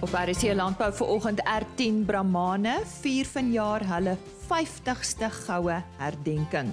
Op 0.00 0.12
RC 0.12 0.54
Landbou 0.54 0.92
vanoggend 0.92 1.40
R10 1.44 2.04
Brahmane 2.06 2.78
vier 3.02 3.26
vanjaar 3.28 3.82
hulle 3.84 4.14
50ste 4.48 5.28
goue 5.42 5.76
herdenking. 5.98 6.70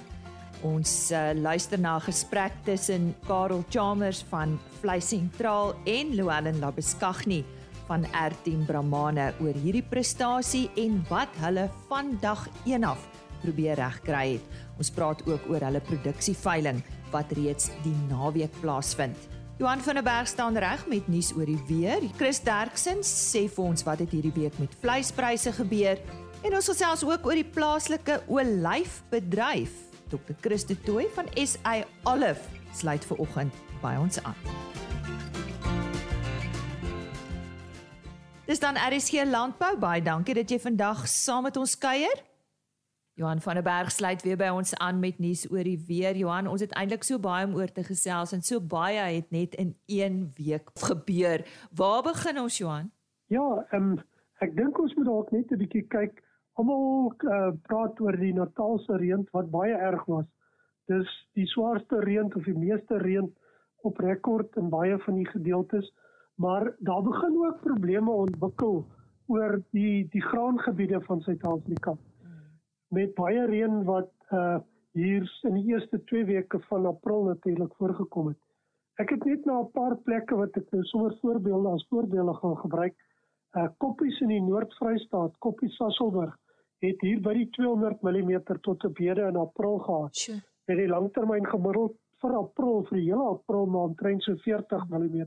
Ons 0.64 1.10
uh, 1.12 1.34
luister 1.36 1.76
na 1.78 1.98
'n 1.98 2.06
gesprek 2.08 2.56
tussen 2.64 3.14
Karel 3.26 3.64
Chalmers 3.68 4.24
van 4.30 4.58
Vleis 4.80 5.08
Sentraal 5.08 5.74
en 5.84 6.14
Louwelen 6.16 6.58
Labeskagni 6.58 7.44
van 7.86 8.06
R10 8.06 8.64
Brahmane 8.66 9.34
oor 9.40 9.56
hierdie 9.60 9.84
prestasie 9.84 10.70
en 10.76 11.04
wat 11.08 11.28
hulle 11.44 11.68
vandag 11.88 12.48
eenaf 12.64 13.08
probeer 13.42 13.76
regkry 13.76 14.32
het. 14.32 14.44
Ons 14.78 14.90
praat 14.90 15.20
ook 15.28 15.50
oor 15.50 15.60
hulle 15.60 15.80
produksieveiling 15.80 16.80
wat 17.12 17.32
reeds 17.32 17.68
die 17.84 17.96
naweek 18.08 18.60
plaasvind. 18.60 19.37
Johan 19.58 19.80
van 19.80 19.94
der 19.94 20.02
Berg 20.02 20.28
staan 20.28 20.56
reg 20.56 20.86
met 20.86 21.08
nuus 21.08 21.32
oor 21.34 21.46
die 21.46 21.58
weer. 21.66 21.98
Chris 22.16 22.38
Derksen 22.46 23.00
sê 23.02 23.48
vir 23.50 23.64
ons 23.64 23.82
wat 23.82 23.98
het 23.98 24.12
hierdie 24.14 24.30
week 24.36 24.54
met 24.62 24.76
vleispryse 24.78 25.50
gebeur 25.56 25.98
en 26.46 26.54
ons 26.54 26.68
gesels 26.70 27.02
ook 27.02 27.26
oor 27.26 27.34
die 27.34 27.48
plaaslike 27.56 28.20
olyfbedryf. 28.30 29.74
Dr. 30.12 30.36
Chris 30.40 30.62
de 30.68 30.76
Tooy 30.86 31.08
van 31.16 31.26
SA 31.42 31.74
Olive 32.06 32.46
sluit 32.70 33.02
ver 33.10 33.18
oggend 33.18 33.58
by 33.82 33.96
ons 33.98 34.22
aan. 34.22 34.38
Dis 38.46 38.62
dan 38.62 38.78
RSG 38.78 39.26
Landbou 39.26 39.74
baie 39.74 40.06
dankie 40.06 40.38
dat 40.38 40.54
jy 40.54 40.62
vandag 40.62 41.02
saam 41.10 41.50
met 41.50 41.58
ons 41.58 41.74
kuier. 41.74 42.22
Johan 43.18 43.40
van 43.40 43.54
der 43.54 43.62
Berg 43.62 43.90
sluit 43.90 44.22
weer 44.22 44.36
by 44.38 44.46
ons 44.54 44.76
aan 44.78 45.00
met 45.02 45.16
nuus 45.18 45.40
oor 45.50 45.66
die 45.66 45.80
weer. 45.88 46.14
Johan, 46.14 46.46
ons 46.46 46.62
het 46.62 46.74
eintlik 46.78 47.02
so 47.02 47.18
baie 47.18 47.48
om 47.48 47.56
oor 47.58 47.72
te 47.74 47.82
gesels 47.82 48.30
en 48.36 48.44
so 48.46 48.62
baie 48.62 49.00
het 49.02 49.32
net 49.34 49.56
in 49.58 49.72
1 49.90 50.20
week 50.36 50.70
gebeur. 50.78 51.42
Waar 51.74 52.04
begin 52.06 52.38
ons, 52.38 52.60
Johan? 52.62 52.92
Ja, 53.34 53.66
ehm 53.72 53.90
um, 53.90 53.98
ek 54.38 54.54
dink 54.54 54.78
ons 54.78 54.94
moet 54.94 55.08
dalk 55.10 55.32
net 55.34 55.50
'n 55.50 55.58
bietjie 55.58 55.82
kyk. 55.90 56.22
Almal 56.62 57.10
uh, 57.10 57.50
praat 57.66 57.98
oor 58.00 58.16
die 58.22 58.32
Natalse 58.32 59.00
reën 59.02 59.26
wat 59.34 59.50
baie 59.50 59.74
erg 59.74 60.04
was. 60.06 60.28
Dis 60.86 61.10
die 61.34 61.46
swaarste 61.50 61.98
reën 62.06 62.30
of 62.34 62.44
die 62.44 62.54
meeste 62.54 63.02
reën 63.02 63.26
op 63.82 63.98
rekord 63.98 64.54
in 64.62 64.70
baie 64.70 64.98
van 64.98 65.18
die 65.18 65.26
gedeeltes, 65.26 65.90
maar 66.36 66.70
daar 66.78 67.02
begin 67.02 67.34
ook 67.46 67.60
probleme 67.66 68.10
ontwikkel 68.10 68.86
oor 69.26 69.58
die 69.70 70.06
die 70.14 70.22
graangebiede 70.22 71.00
van 71.00 71.20
Suid-Afrika 71.20 71.98
met 72.94 73.14
baie 73.14 73.46
reën 73.46 73.84
wat 73.84 74.12
uh 74.32 74.58
hier 74.98 75.26
in 75.46 75.54
die 75.54 75.68
eerste 75.70 76.00
2 76.10 76.24
weke 76.26 76.58
van 76.66 76.86
April 76.86 77.22
natuurlik 77.22 77.74
voorgekom 77.78 78.32
het. 78.32 78.38
Ek 78.98 79.12
het 79.14 79.24
net 79.24 79.44
na 79.46 79.60
'n 79.60 79.70
paar 79.70 79.96
plekke 79.96 80.34
wat 80.34 80.56
ek 80.56 80.70
nou 80.72 80.82
sommer 80.82 81.14
voorbeelde 81.20 81.68
as 81.68 81.86
voorbeelde 81.88 82.34
gaan 82.34 82.56
gebruik. 82.56 82.96
Uh 83.56 83.68
koppies 83.78 84.20
in 84.20 84.28
die 84.28 84.42
Noord-Vrystaat, 84.42 85.38
Koppies 85.38 85.76
Sasselburg 85.76 86.34
het 86.78 87.00
hier 87.00 87.20
by 87.20 87.34
die 87.34 87.48
200 87.50 88.02
mm 88.02 88.42
tot 88.62 88.84
op 88.84 88.98
hede 88.98 89.28
in 89.28 89.36
April 89.36 89.78
gehad. 89.78 90.16
Sure. 90.16 90.40
Met 90.66 90.76
die 90.76 90.88
langtermyn 90.88 91.46
gemiddeld 91.46 91.96
vir 92.22 92.36
April 92.36 92.84
vir 92.88 92.98
die 92.98 93.06
hele 93.10 93.28
April 93.34 93.66
maand 93.66 93.94
omtrent 93.94 94.22
so 94.22 94.34
40 94.36 94.88
mm. 94.88 95.22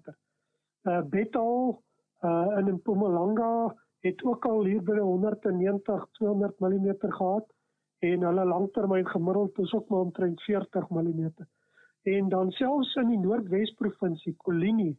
Uh 0.84 1.02
Bethal 1.02 1.82
uh 2.24 2.58
in 2.60 2.74
Mpumalanga 2.74 3.76
het 4.02 4.24
ook 4.24 4.46
al 4.46 4.64
hier 4.66 4.84
by 4.84 4.98
190 4.98 6.08
200 6.12 6.60
mm 6.60 6.96
gehad 7.00 7.48
en 8.00 8.24
hulle 8.26 8.46
langtermyn 8.46 9.08
gemiddeld 9.08 9.60
is 9.60 9.74
ook 9.74 9.90
maar 9.90 10.00
omtrent 10.00 10.42
40 10.42 10.90
mm. 10.90 11.34
En 12.04 12.30
dan 12.30 12.52
selfs 12.52 12.96
in 12.96 13.08
die 13.08 13.20
Noordwes 13.20 13.74
provinsie, 13.78 14.34
Kolini, 14.38 14.96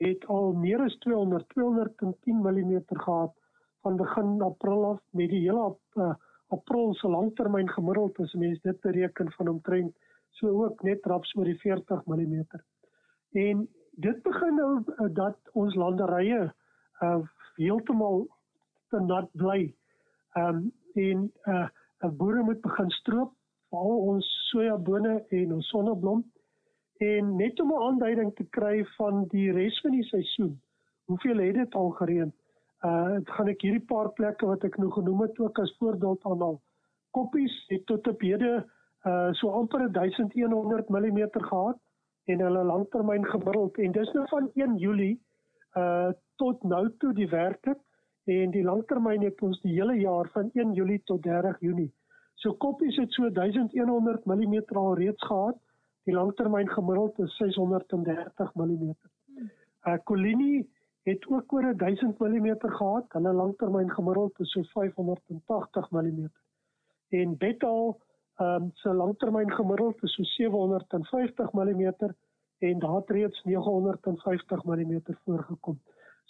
het 0.00 0.24
al 0.26 0.52
meer 0.52 0.80
as 0.80 0.96
200 1.04 1.48
210 1.48 2.40
mm 2.40 2.82
gehad 2.86 3.34
van 3.82 3.96
begin 3.96 4.42
April 4.42 4.84
af 4.84 5.00
met 5.10 5.28
die 5.30 5.40
hele 5.40 5.76
uh, 5.94 6.14
April 6.48 6.94
se 6.94 7.08
langtermyn 7.08 7.68
gemiddeld 7.68 8.18
as 8.18 8.32
mens 8.32 8.60
dit 8.64 8.80
bereken 8.80 9.32
van 9.32 9.48
omtrent 9.48 9.96
so 10.40 10.64
ook 10.64 10.82
net 10.82 11.04
raps 11.06 11.34
oor 11.36 11.44
die 11.44 11.58
40 11.58 12.04
mm. 12.06 12.46
En 13.32 13.68
dit 13.90 14.22
begin 14.22 14.54
nou 14.54 14.72
uh, 14.86 15.08
dat 15.12 15.52
ons 15.52 15.74
landerye 15.74 16.40
uh, 17.02 17.18
heeltemal 17.56 18.26
te 18.88 19.00
nat 19.00 19.30
bly. 19.32 19.74
Ehm 20.36 20.56
um, 20.56 20.72
en 20.94 21.32
uh 21.44 21.68
'n 22.04 22.16
boere 22.16 22.42
moet 22.42 22.60
begin 22.60 22.90
stroop 22.90 23.32
veral 23.70 23.98
ons 24.12 24.26
sojabone 24.50 25.24
en 25.28 25.52
ons 25.52 25.68
sonneblom 25.68 26.24
en 26.98 27.36
net 27.36 27.60
om 27.60 27.72
'n 27.72 27.82
aanduiding 27.88 28.34
te 28.34 28.46
kry 28.56 28.84
van 28.96 29.24
die 29.34 29.52
res 29.52 29.80
van 29.80 29.90
die 29.90 30.04
seisoen. 30.04 30.60
Hoeveel 31.04 31.38
het 31.38 31.54
dit 31.54 31.74
al 31.74 31.90
gereën? 31.90 32.32
Uh 32.84 33.14
dit 33.14 33.30
gaan 33.30 33.48
ek 33.48 33.62
hierdie 33.62 33.86
paar 33.92 34.10
plekke 34.12 34.46
wat 34.46 34.64
ek 34.64 34.76
nou 34.78 34.90
genoem 34.90 35.20
het 35.20 35.38
ook 35.38 35.58
as 35.58 35.76
voorbeeld 35.78 36.24
aanhaal. 36.24 36.60
Koppies 37.10 37.64
het 37.68 37.86
tot 37.86 38.06
op 38.08 38.20
hede 38.20 38.66
uh 39.06 39.32
so 39.32 39.50
amper 39.50 39.92
1100 39.92 40.88
mm 40.88 41.20
gehad 41.30 41.78
en 42.24 42.40
hulle 42.40 42.64
langtermyn 42.64 43.26
gemiddeld 43.26 43.78
en 43.78 43.92
dis 43.92 44.12
nou 44.12 44.26
van 44.28 44.50
1 44.54 44.76
Julie 44.76 45.20
uh 45.76 46.10
tot 46.36 46.62
nou 46.62 46.84
toe 46.98 47.12
die 47.12 47.28
werklik 47.28 47.78
en 48.28 48.50
die 48.52 48.64
langtermyn 48.64 49.22
het 49.24 49.40
ons 49.42 49.60
die 49.64 49.72
hele 49.78 49.94
jaar 49.96 50.28
van 50.34 50.50
1 50.52 50.74
Julie 50.76 51.00
tot 51.08 51.22
30 51.24 51.60
Junie. 51.64 51.92
So 52.42 52.52
koppies 52.64 52.96
het 53.00 53.12
so 53.16 53.30
1100 53.32 54.26
mm 54.28 54.58
al 54.76 54.94
reeds 54.98 55.24
gehad. 55.26 55.56
Die 56.04 56.14
langtermyn 56.14 56.68
gemiddeld 56.68 57.18
is 57.24 57.36
630 57.36 58.52
mm. 58.54 58.92
Uh 59.84 59.96
Colini 60.04 60.68
het 61.08 61.24
ook 61.28 61.52
oor 61.52 61.72
1000 61.76 62.18
mm 62.18 62.50
gehad. 62.58 63.06
Hulle 63.08 63.32
langtermyn 63.32 63.90
gemiddeld 63.90 64.40
is 64.40 64.52
so 64.52 64.62
580 64.62 65.90
mm. 65.90 66.28
En 67.08 67.36
Betal 67.36 68.00
ehm 68.38 68.62
um, 68.62 68.70
se 68.74 68.94
langtermyn 68.94 69.50
gemiddeld 69.50 70.02
is 70.02 70.14
so 70.14 70.22
750 70.22 71.52
mm 71.52 71.92
en 72.58 72.78
daar 72.78 72.94
het 72.94 73.10
reeds 73.10 73.42
950 73.44 74.64
mm 74.64 75.00
voorgekom. 75.24 75.80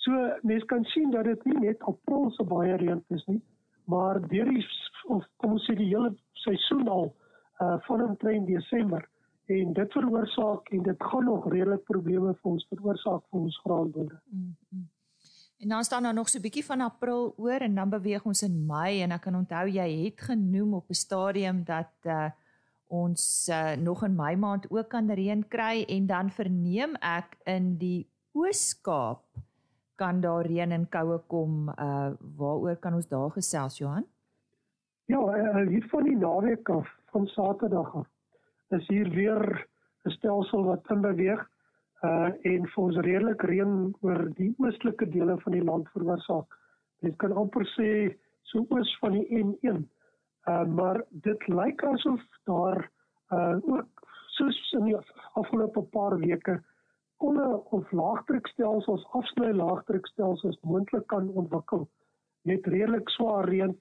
So 0.08 0.16
mense 0.42 0.64
kan 0.66 0.84
sien 0.84 1.10
dat 1.12 1.26
dit 1.28 1.42
nie 1.44 1.58
net 1.66 1.82
April 1.84 2.30
se 2.32 2.44
baie 2.48 2.76
reën 2.80 3.00
is 3.12 3.24
nie, 3.28 3.40
maar 3.92 4.20
deur 4.30 4.48
die 4.48 4.62
of 5.12 5.24
kom 5.36 5.56
ons 5.58 5.66
sê 5.68 5.74
die 5.76 5.90
hele 5.90 6.14
seisoen 6.44 6.88
al 6.88 7.10
uh 7.60 7.74
van 7.84 8.04
omtrent 8.06 8.48
Desember 8.48 9.04
en 9.52 9.74
dit 9.76 9.96
veroorsaak 9.96 10.70
en 10.76 10.86
dit 10.86 11.04
gaan 11.10 11.28
nog 11.28 11.48
redelik 11.52 11.84
probleme 11.90 12.32
vir 12.38 12.50
ons 12.54 12.64
veroorsaak 12.70 13.26
vir 13.26 13.40
ons 13.40 13.58
graanboere. 13.64 14.20
Mm 14.30 14.54
-hmm. 14.70 14.86
En 15.58 15.68
dan 15.74 15.84
staan 15.84 16.02
daar 16.02 16.14
nog 16.14 16.28
so 16.28 16.38
'n 16.38 16.42
bietjie 16.42 16.64
van 16.64 16.80
April 16.80 17.34
oor 17.36 17.60
en 17.60 17.74
dan 17.74 17.90
beweeg 17.90 18.24
ons 18.24 18.42
in 18.42 18.66
Mei 18.66 19.02
en 19.02 19.12
ek 19.12 19.20
kan 19.20 19.34
onthou 19.34 19.66
jy 19.68 20.04
het 20.04 20.20
genoem 20.20 20.74
op 20.74 20.88
'n 20.88 20.94
stadium 21.04 21.64
dat 21.64 21.92
uh 22.04 22.30
ons 22.86 23.48
uh, 23.52 23.72
nog 23.76 24.04
in 24.04 24.14
Mei 24.16 24.36
maand 24.36 24.70
ook 24.70 24.88
kan 24.88 25.10
reën 25.10 25.48
kry 25.48 25.84
en 25.88 26.06
dan 26.06 26.30
verneem 26.30 26.96
ek 27.00 27.36
in 27.44 27.76
die 27.78 28.08
Oos-Kaap 28.32 29.47
kan 29.98 30.20
daar 30.20 30.46
reën 30.46 30.72
en 30.72 30.86
koue 30.88 31.18
kom. 31.26 31.68
Uh 31.74 32.10
waaroor 32.38 32.76
kan 32.76 32.94
ons 32.94 33.08
daar 33.08 33.30
gesels 33.34 33.78
Johan? 33.78 34.06
Ja, 35.10 35.18
uh, 35.18 35.66
hier 35.68 35.86
van 35.90 36.04
die 36.04 36.16
naweek 36.16 36.68
af 36.68 36.88
van 37.12 37.26
Saterdag 37.26 37.94
af 37.94 38.08
is 38.76 38.86
hier 38.88 39.10
weer 39.10 39.68
'n 40.04 40.10
stelsel 40.10 40.64
wat 40.64 40.90
in 40.90 41.00
beweeg 41.00 41.42
uh 42.02 42.30
en 42.52 42.66
vir 42.72 42.82
ons 42.84 42.96
redelik 42.96 43.42
reën 43.42 43.94
oor 44.00 44.24
die 44.40 44.54
oostelike 44.58 45.08
dele 45.10 45.38
van 45.40 45.52
die 45.52 45.64
land 45.64 45.88
veroorsaak. 45.94 46.46
Dit 47.00 47.16
kan 47.16 47.32
amper 47.32 47.66
sê 47.76 48.16
so 48.42 48.66
oos 48.68 48.98
van 49.00 49.12
die 49.12 49.44
N1. 49.44 49.82
Uh 50.48 50.64
maar 50.66 51.02
dit 51.10 51.48
lyk 51.48 51.82
asof 51.82 52.22
daar 52.44 52.90
uh 53.32 53.56
ook 53.62 54.06
soos 54.36 54.72
in 54.78 54.84
die 54.84 54.96
afgelope 55.32 55.82
paar 55.82 56.18
weke 56.18 56.62
kolle 57.22 57.46
of 57.76 57.92
laagdrukstelsels 57.92 59.04
afsny 59.18 59.50
laagdrukstelsels 59.60 60.58
moontlik 60.62 61.06
kan 61.12 61.30
ontwikkel 61.42 61.86
met 62.48 62.66
redelik 62.74 63.10
swaar 63.14 63.48
reën 63.50 63.74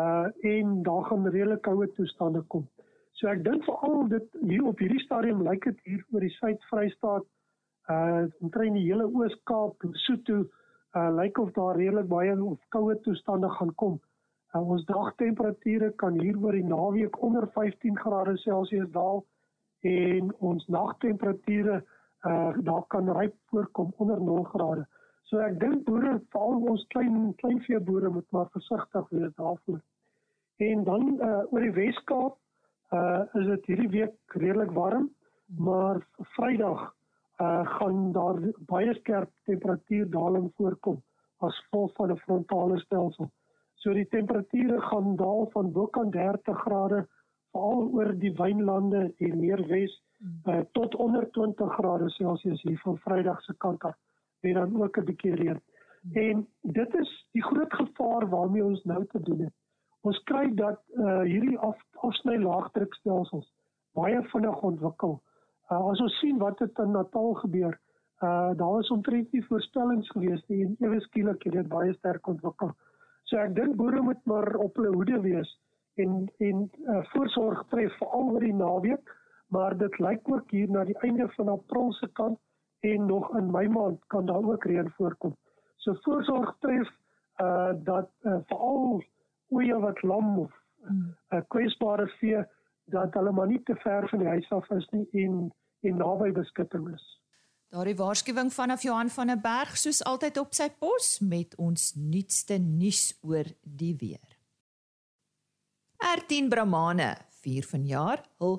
uh 0.00 0.26
en 0.52 0.82
daar 0.86 1.04
gaan 1.04 1.26
redelik 1.26 1.62
koue 1.66 1.88
toestande 1.96 2.42
kom. 2.54 2.68
So 3.18 3.28
ek 3.28 3.44
dink 3.44 3.64
veral 3.66 4.08
dit 4.08 4.38
hier 4.40 4.64
op 4.70 4.78
hierdie 4.78 5.02
stadium 5.04 5.42
lyk 5.48 5.66
dit 5.68 5.80
hier 5.84 6.04
oor 6.12 6.24
die 6.24 6.34
Suid-Vrystaat 6.38 7.26
uh 7.94 8.24
omtrent 8.40 8.78
die 8.78 8.86
hele 8.86 9.08
Oos-Kaap, 9.08 9.82
Lesotho 9.82 10.44
uh 10.96 11.10
lyk 11.18 11.38
of 11.42 11.52
daar 11.58 11.76
redelik 11.76 12.08
baie 12.08 12.36
of 12.52 12.60
koue 12.76 12.96
toestande 13.04 13.50
gaan 13.58 13.74
kom. 13.74 14.00
Uh, 14.54 14.62
ons 14.62 14.84
dagtemperature 14.84 15.92
kan 16.02 16.16
hier 16.18 16.38
oor 16.42 16.56
die 16.56 16.66
naweek 16.66 17.22
onder 17.22 17.46
15 17.54 17.98
grade 17.98 18.38
Celsius 18.38 18.90
daal 18.94 19.24
en 19.86 20.32
ons 20.38 20.66
nagtemperature 20.66 21.82
uh 21.82 21.98
daar 22.64 22.84
kan 22.88 23.08
ryp 23.16 23.34
voorkom 23.48 23.92
onder 23.96 24.20
0 24.20 24.42
grade. 24.42 24.86
So 25.30 25.38
ek 25.38 25.60
dink 25.60 25.84
boere, 25.86 26.18
veral 26.34 26.64
ons 26.72 26.84
klein 26.90 27.34
kleinvee 27.38 27.80
boere 27.86 28.10
moet 28.10 28.26
maar 28.34 28.48
versigtig 28.50 29.08
wees 29.14 29.34
daarvoor. 29.36 29.80
En 30.60 30.84
dan 30.84 31.04
uh 31.22 31.52
oor 31.52 31.66
die 31.66 31.76
Weskaap 31.76 32.38
uh 32.92 33.20
is 33.38 33.46
dit 33.46 33.68
hierdie 33.70 33.92
week 33.92 34.34
redelik 34.42 34.72
warm, 34.76 35.06
maar 35.56 36.02
Vrydag 36.34 36.82
uh 37.40 37.62
gaan 37.76 38.10
daar 38.12 38.42
baie 38.72 38.94
skerp 38.98 39.30
temperatuurdaling 39.48 40.50
voorkom 40.56 40.98
as 41.46 41.62
gevolg 41.64 41.94
van 41.96 42.12
'n 42.12 42.22
frontale 42.26 42.78
stelsel. 42.78 43.30
So 43.74 43.94
die 43.94 44.08
temperature 44.08 44.80
gaan 44.80 45.16
daal 45.16 45.48
van 45.52 45.72
bokant 45.72 46.12
30 46.12 46.58
grade 46.66 47.06
veral 47.50 47.88
oor 47.92 48.12
die 48.18 48.32
wynlande 48.38 49.12
en 49.18 49.38
meer 49.40 49.62
wes 49.68 49.92
uh, 50.48 50.60
tot 50.72 50.94
onder 50.94 51.30
20 51.30 51.72
grade 51.74 52.10
Celsius 52.10 52.62
hier 52.62 52.78
van 52.84 52.98
Vrydag 52.98 53.42
se 53.42 53.54
kant 53.58 53.84
af. 53.84 53.96
Weer 54.40 54.54
dan 54.54 54.82
ook 54.82 54.98
'n 54.98 55.04
bietjie 55.04 55.34
reën. 55.34 55.60
En 56.12 56.46
dit 56.62 56.94
is 56.94 57.26
die 57.32 57.42
groot 57.42 57.72
gevaar 57.72 58.28
waarmee 58.28 58.64
ons 58.64 58.84
nou 58.84 59.06
te 59.06 59.20
doen 59.22 59.40
het. 59.40 59.54
Ons 60.00 60.22
kry 60.22 60.54
dat 60.54 60.80
uh, 60.94 61.20
hierdie 61.20 61.58
af, 61.58 61.76
afsny 61.94 62.36
laagdrukstelsels 62.36 63.52
baie 63.92 64.22
vinnig 64.22 64.62
ontwikkel. 64.62 65.20
Uh, 65.70 65.90
as 65.90 66.00
ons 66.00 66.18
sien 66.18 66.38
wat 66.38 66.58
het 66.58 66.78
in 66.78 66.90
Natal 66.90 67.34
gebeur, 67.34 67.80
uh, 68.22 68.50
daar 68.56 68.72
was 68.78 68.90
omtrent 68.90 69.32
nie 69.32 69.44
voorspellings 69.44 70.08
gewees 70.10 70.46
nie 70.46 70.64
en 70.64 70.76
ewe 70.78 71.00
skielik 71.00 71.42
het 71.42 71.52
dit 71.52 71.68
baie 71.68 71.92
sterk 71.94 72.26
ontwikkel. 72.26 72.72
So 73.24 73.36
ek 73.36 73.54
dink 73.54 73.76
boere 73.76 74.02
moet 74.02 74.24
maar 74.24 74.54
op 74.56 74.76
hulle 74.76 74.94
hoede 74.94 75.20
wees 75.20 75.52
en 75.94 76.32
en 76.38 76.70
uh, 76.84 77.04
voorsorg 77.12 77.64
tref 77.68 77.96
veral 77.98 78.30
oor 78.34 78.40
die 78.40 78.54
naweek, 78.54 79.16
maar 79.46 79.76
dit 79.78 79.98
lyk 79.98 80.28
ook 80.30 80.50
hier 80.50 80.70
na 80.70 80.84
die 80.84 80.98
einde 80.98 81.28
van 81.36 81.48
April 81.48 81.92
se 81.92 82.08
kant 82.12 82.38
en 82.80 83.06
nog 83.06 83.36
in 83.36 83.50
Mei 83.50 83.68
maand 83.68 84.04
kan 84.06 84.26
daar 84.26 84.44
ook 84.52 84.64
reën 84.64 84.90
voorkom. 84.96 85.36
So 85.76 85.94
voorsorg 86.02 86.56
tref 86.58 86.88
uh 87.40 87.72
dat 87.84 88.10
uh, 88.22 88.38
veral 88.46 89.02
oeye 89.50 89.78
wat 89.78 90.02
lam 90.02 90.38
of 90.38 90.52
'n 90.52 90.86
hmm. 90.86 91.16
uh, 91.30 91.40
kwesbare 91.48 92.06
vee 92.06 92.44
dat 92.84 93.14
hulle 93.14 93.32
maar 93.32 93.46
nie 93.46 93.62
te 93.62 93.74
ver 93.74 94.08
van 94.08 94.18
die 94.18 94.28
huis 94.28 94.50
af 94.50 94.70
is 94.70 94.88
nie 94.90 95.08
en 95.24 95.52
en 95.80 95.96
naby 95.96 96.32
beskutting 96.32 96.88
is. 96.94 97.20
Daardie 97.70 97.96
waarskuwing 97.96 98.52
vanaf 98.52 98.82
Johan 98.82 99.08
van 99.08 99.26
der 99.26 99.40
Berg 99.40 99.76
soos 99.78 100.02
altyd 100.04 100.38
op 100.38 100.54
sy 100.54 100.68
pos 100.78 101.20
met 101.20 101.54
ons 101.56 101.92
nuutste 101.94 102.58
nuus 102.58 103.18
oor 103.22 103.46
die 103.62 103.94
weer. 104.00 104.29
R10 106.00 106.48
Brahmane 106.48 107.10
vier 107.42 107.64
vanjaar 107.68 108.22
hul 108.40 108.54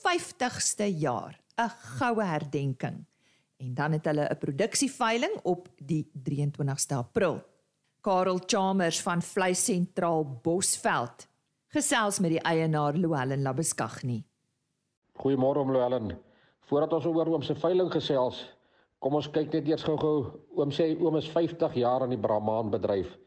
50ste 0.00 0.86
jaar, 0.96 1.36
'n 1.60 1.68
goue 1.98 2.24
herdenking. 2.24 3.04
En 3.60 3.74
dan 3.74 3.92
het 3.92 4.04
hulle 4.04 4.28
'n 4.30 4.38
produksieveiling 4.38 5.34
op 5.42 5.68
die 5.76 6.10
23ste 6.12 6.94
April. 6.94 7.42
Karel 8.00 8.40
Chalmers 8.46 9.02
van 9.02 9.22
Vleis 9.22 9.64
Sentraal 9.64 10.24
Bosveld 10.42 11.28
gesels 11.68 12.18
met 12.18 12.30
die 12.30 12.40
eienaar 12.40 12.94
Louwelen 12.94 13.42
Labeskagni. 13.42 14.24
Goeiemôre 15.12 15.58
om 15.58 15.72
Louwelen. 15.72 16.18
Voordat 16.60 16.92
ons 16.92 17.04
oor 17.04 17.26
oom 17.26 17.42
se 17.42 17.54
veiling 17.54 17.92
gesels, 17.92 18.56
kom 18.98 19.14
ons 19.14 19.30
kyk 19.30 19.52
net 19.52 19.68
eers 19.68 19.82
gou-gou. 19.82 20.40
Oom 20.56 20.70
sê 20.70 20.96
oom 21.00 21.16
is 21.16 21.28
50 21.28 21.74
jaar 21.74 22.00
aan 22.02 22.14
die 22.14 22.20
Brahman 22.20 22.70
bedryf. 22.70 23.18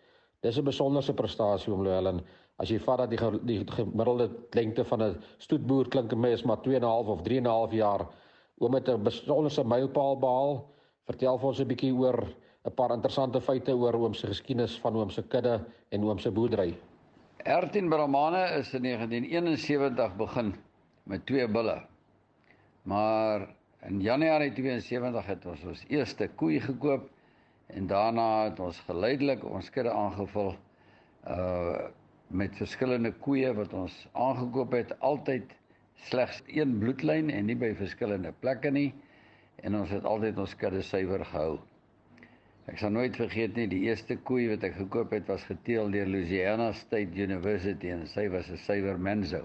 Dis 0.41 0.57
'n 0.57 0.63
besonderse 0.63 1.13
prestasie 1.13 1.73
om 1.73 1.83
Louwelen. 1.83 2.25
As 2.59 2.69
jy 2.69 2.79
vat 2.83 3.05
dat 3.05 3.13
die, 3.13 3.19
die 3.47 3.59
gemiddelde 3.71 4.27
lengte 4.51 4.83
van 4.83 5.03
'n 5.03 5.21
stoetboer 5.39 5.87
klink 5.89 6.15
my 6.15 6.29
is 6.35 6.43
maar 6.43 6.59
2.5 6.61 7.07
of 7.07 7.21
3.5 7.23 7.71
jaar. 7.71 8.07
Oom 8.59 8.73
het 8.73 8.89
'n 8.89 9.03
besonderse 9.03 9.63
mylpaal 9.63 10.19
behaal. 10.19 10.65
Vertel 11.07 11.39
vir 11.39 11.47
ons 11.47 11.59
'n 11.59 11.67
bietjie 11.67 11.93
oor 11.93 12.27
'n 12.65 12.75
paar 12.75 12.91
interessante 12.91 13.41
feite 13.41 13.71
oor 13.71 13.95
oom 13.95 14.13
se 14.13 14.27
geskiedenis 14.27 14.79
van 14.79 14.95
oom 14.95 15.09
se 15.09 15.23
kudde 15.23 15.65
en 15.89 16.03
oom 16.03 16.19
se 16.19 16.31
boerdery. 16.31 16.75
Ertin 17.45 17.89
Brahmane 17.89 18.59
is 18.59 18.73
in 18.73 18.83
1971 18.83 20.15
begin 20.17 20.55
met 21.03 21.25
twee 21.25 21.47
bulle. 21.47 21.85
Maar 22.83 23.47
in 23.87 24.01
Januarie 24.01 24.51
72 24.51 25.25
het 25.25 25.45
ons 25.45 25.63
ons 25.63 25.85
eerste 25.87 26.27
koei 26.35 26.59
gekoop 26.59 27.09
en 27.67 27.87
daarna 27.87 28.43
het 28.43 28.59
ons 28.59 28.79
geleidelik 28.79 29.43
ons 29.45 29.69
kudde 29.69 29.91
aangevul. 29.91 30.53
Uh 31.27 31.87
met 32.29 32.55
verskillende 32.57 33.11
koeie 33.25 33.49
wat 33.57 33.73
ons 33.73 33.95
aangekoop 34.13 34.75
het, 34.77 34.93
altyd 34.99 35.55
slegs 36.07 36.41
een 36.47 36.77
bloedlyn 36.79 37.29
en 37.33 37.49
nie 37.49 37.57
by 37.59 37.73
verskillende 37.77 38.31
plekke 38.43 38.71
nie 38.71 38.91
en 39.65 39.75
ons 39.75 39.91
het 39.91 40.05
altyd 40.07 40.37
ons 40.39 40.55
kudde 40.55 40.81
suiwer 40.85 41.25
gehou. 41.31 41.57
Ek 42.69 42.77
sal 42.77 42.93
nooit 42.93 43.15
vergeet 43.17 43.55
nie 43.57 43.65
die 43.71 43.81
eerste 43.87 44.15
koei 44.29 44.45
wat 44.51 44.63
ek 44.67 44.77
gekoop 44.77 45.15
het 45.15 45.25
was 45.31 45.43
geteel 45.49 45.89
deur 45.91 46.07
Louisiana 46.07 46.69
State 46.77 47.17
University 47.17 47.89
en 47.91 48.05
sy 48.07 48.27
was 48.29 48.49
'n 48.49 48.61
suiwer 48.65 48.99
menso. 48.99 49.41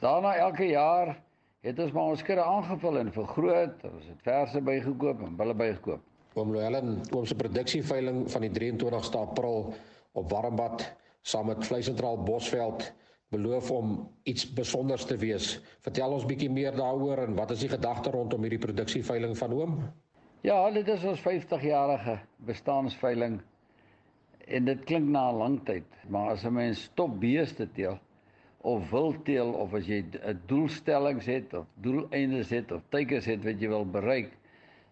Daarna 0.00 0.36
elke 0.36 0.70
jaar 0.70 1.16
het 1.60 1.78
ons 1.78 1.92
maar 1.92 2.14
ons 2.14 2.22
kudde 2.22 2.44
aangevul 2.44 2.98
en 2.98 3.12
vergroot, 3.12 3.84
ons 3.84 4.06
het 4.06 4.22
verse 4.22 4.60
bygekoop 4.60 5.26
en 5.26 5.36
bulle 5.36 5.54
bygekoop. 5.54 6.00
Oom 6.34 6.52
Louwelen, 6.54 7.02
oom 7.10 7.26
se 7.26 7.34
produksieveiling 7.34 8.30
van 8.30 8.40
die 8.40 8.50
23ste 8.50 9.18
April 9.18 9.74
op 10.12 10.30
Warmbad 10.30 10.86
saam 11.22 11.46
met 11.46 11.66
Vleisentraal 11.66 12.22
Bosveld 12.22 12.92
beloof 13.30 13.70
om 13.70 13.90
iets 14.26 14.42
spesiaals 14.48 15.04
te 15.06 15.16
wees. 15.16 15.60
Vertel 15.84 16.12
ons 16.16 16.26
bietjie 16.26 16.50
meer 16.50 16.74
daaroor 16.76 17.26
en 17.26 17.36
wat 17.38 17.54
is 17.54 17.62
die 17.62 17.70
gedagte 17.70 18.10
rondom 18.10 18.42
hierdie 18.42 18.62
produksieveiling 18.62 19.36
van 19.38 19.54
oom? 19.54 19.76
Ja, 20.42 20.58
dit 20.74 20.88
is 20.88 21.04
ons 21.04 21.20
50-jarige 21.22 22.18
bestaansveiling 22.48 23.40
en 24.50 24.64
dit 24.66 24.84
klink 24.88 25.06
na 25.06 25.30
'n 25.30 25.38
lang 25.38 25.58
tyd, 25.64 25.86
maar 26.08 26.30
as 26.30 26.44
'n 26.44 26.52
mens 26.52 26.82
stop 26.82 27.20
beeste 27.20 27.68
teel 27.72 27.98
of 28.62 28.90
wil 28.90 29.14
teel 29.22 29.52
of 29.52 29.74
as 29.74 29.86
jy 29.86 30.02
'n 30.02 30.40
doelstellings 30.46 31.26
het 31.26 31.54
of 31.54 31.66
doeleindes 31.74 32.50
het 32.50 32.72
of 32.72 32.82
teikens 32.88 33.24
het 33.24 33.44
wat 33.44 33.60
jy 33.60 33.68
wil 33.68 33.84
bereik, 33.84 34.32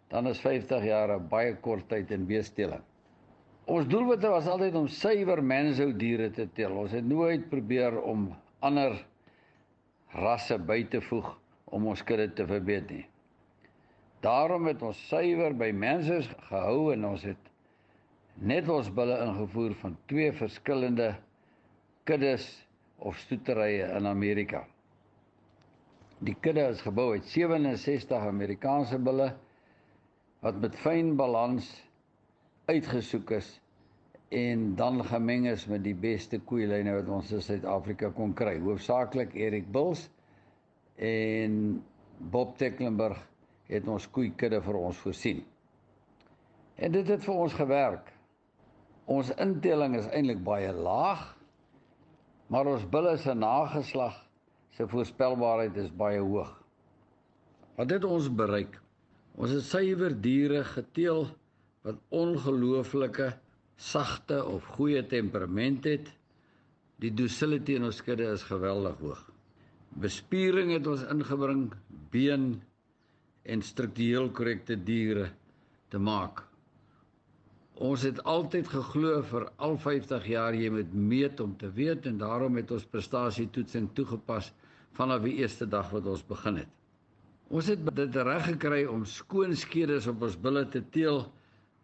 dan 0.08 0.26
is 0.26 0.40
50 0.40 0.84
jaar 0.84 1.10
'n 1.16 1.28
baie 1.28 1.56
kort 1.56 1.88
tyd 1.88 2.10
in 2.10 2.26
beesteling. 2.26 2.84
Ons 3.68 3.88
doelwitte 3.92 4.30
was 4.32 4.46
altyd 4.48 4.76
om 4.80 4.86
suiwer 4.88 5.42
mensou 5.44 5.90
diere 5.92 6.30
te 6.32 6.46
tel. 6.56 6.72
Ons 6.72 6.94
het 6.96 7.04
nooit 7.04 7.50
probeer 7.50 7.98
om 8.00 8.30
ander 8.64 8.94
rasse 10.16 10.56
by 10.70 10.78
te 10.88 11.02
voeg 11.04 11.28
om 11.76 11.90
ons 11.92 12.02
kudde 12.08 12.30
te 12.32 12.46
verbeter 12.48 13.02
nie. 13.02 13.06
Daarom 14.24 14.66
het 14.66 14.80
ons 14.82 14.98
suiwer 15.10 15.52
by 15.54 15.68
mense 15.76 16.16
gehou 16.48 16.94
en 16.94 17.04
ons 17.10 17.26
het 17.28 17.50
net 18.40 18.70
ons 18.72 18.88
bulle 18.94 19.18
ingevoer 19.26 19.76
van 19.82 19.98
twee 20.10 20.32
verskillende 20.34 21.10
kuddes 22.08 22.46
of 22.98 23.20
stoeterye 23.20 23.84
in 23.98 24.08
Amerika. 24.08 24.64
Die 26.24 26.34
kudde 26.40 26.64
is 26.72 26.80
gebou 26.82 27.12
uit 27.12 27.28
67 27.30 28.26
Amerikaanse 28.32 28.98
bulle 28.98 29.28
wat 30.42 30.58
met 30.62 30.74
fyn 30.82 31.12
balans 31.20 31.68
uitgesoek 32.68 33.30
is 33.38 33.48
en 34.28 34.74
dan 34.76 35.00
gemeng 35.04 35.46
is 35.48 35.64
met 35.66 35.80
die 35.86 35.96
beste 35.96 36.40
koeilyne 36.44 36.92
wat 36.98 37.08
ons 37.08 37.30
in 37.32 37.40
Suid-Afrika 37.40 38.10
kon 38.12 38.34
kry. 38.36 38.58
Hoofsaaklik 38.60 39.32
Erik 39.40 39.70
Bulls 39.72 40.04
en 41.00 41.78
Bob 42.18 42.58
Tecklenburg 42.60 43.22
het 43.72 43.88
ons 43.88 44.08
koeikudde 44.12 44.60
vir 44.64 44.80
ons 44.82 45.00
voorsien. 45.00 45.40
En 46.76 46.92
dit 46.92 47.08
het 47.08 47.24
vir 47.24 47.40
ons 47.46 47.56
gewerk. 47.56 48.12
Ons 49.08 49.32
intelling 49.40 49.96
is 49.96 50.08
eintlik 50.12 50.44
baie 50.44 50.72
laag, 50.72 51.24
maar 52.52 52.68
ons 52.68 52.84
bulle 52.92 53.16
se 53.16 53.32
nageslag 53.34 54.20
se 54.76 54.84
voorspelbaarheid 54.88 55.76
is 55.80 55.88
baie 55.96 56.20
hoog. 56.20 56.52
Wat 57.80 57.96
het 57.96 58.04
ons 58.04 58.28
bereik? 58.28 58.76
Ons 59.38 59.56
het 59.56 59.64
suiwer 59.64 60.12
diere 60.20 60.64
geteel 60.66 61.30
wat 61.88 62.00
ongelooflike 62.12 63.32
sagte 63.78 64.42
of 64.44 64.66
goeie 64.76 65.00
temperament 65.06 65.86
het. 65.88 66.10
Die 67.00 67.12
docility 67.14 67.78
in 67.78 67.86
ons 67.88 68.02
kudde 68.04 68.26
is 68.34 68.44
geweldig 68.48 68.98
hoog. 69.00 69.22
Bespiering 70.02 70.74
het 70.74 70.86
ons 70.90 71.06
ingebring, 71.08 71.70
been 72.12 72.58
en 73.48 73.62
struktureel 73.64 74.28
korrekte 74.36 74.76
diere 74.76 75.30
te 75.88 76.00
maak. 76.02 76.42
Ons 77.78 78.02
het 78.02 78.18
altyd 78.26 78.68
geglo 78.68 79.20
vir 79.30 79.46
al 79.62 79.78
50 79.80 80.26
jaar 80.28 80.56
jy 80.58 80.68
moet 80.74 80.92
meet 80.92 81.40
om 81.40 81.54
te 81.56 81.70
weet 81.72 82.08
en 82.10 82.18
daarom 82.20 82.58
het 82.58 82.72
ons 82.74 82.88
prestasietoetsing 82.90 83.86
toegepas 83.94 84.50
vanaf 84.98 85.22
die 85.24 85.38
eerste 85.38 85.68
dag 85.70 85.88
wat 85.94 86.10
ons 86.10 86.26
begin 86.26 86.58
het. 86.64 86.72
Ons 87.48 87.70
het 87.70 87.80
dit 87.96 88.16
reg 88.28 88.48
gekry 88.50 88.82
om 88.90 89.06
skoon 89.08 89.54
skedes 89.56 90.10
op 90.10 90.26
ons 90.26 90.36
bulle 90.42 90.66
te 90.68 90.82
teel 90.92 91.22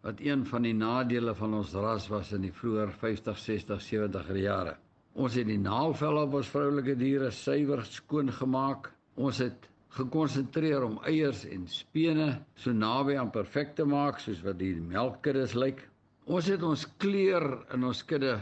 wat 0.05 0.19
een 0.21 0.43
van 0.45 0.61
die 0.61 0.75
nadele 0.77 1.33
van 1.35 1.55
ons 1.57 1.71
ras 1.73 2.05
was 2.13 2.29
in 2.37 2.43
die 2.45 2.53
vroeë 2.53 2.91
50, 3.01 3.39
60, 3.41 3.79
70er 3.81 4.37
jare. 4.37 4.75
Ons 5.17 5.37
het 5.39 5.47
die 5.49 5.57
naalvel 5.57 6.19
op 6.21 6.35
ons 6.41 6.51
vroulike 6.53 6.93
diere 6.99 7.31
suiwer 7.33 7.81
skoon 7.89 8.29
gemaak. 8.35 8.91
Ons 9.17 9.39
het 9.41 9.65
gekonsentreer 9.97 10.85
om 10.85 10.99
eiers 11.09 11.41
en 11.49 11.65
spene 11.71 12.27
so 12.61 12.75
naby 12.75 13.15
aan 13.17 13.31
perfek 13.33 13.73
te 13.79 13.85
maak 13.87 14.21
soos 14.21 14.43
wat 14.45 14.59
die 14.61 14.75
melkkuddes 14.77 15.55
lyk. 15.57 15.81
Ons 16.29 16.51
het 16.53 16.61
ons 16.67 16.85
kleur 17.01 17.47
in 17.73 17.89
ons 17.89 18.05
kudde 18.05 18.37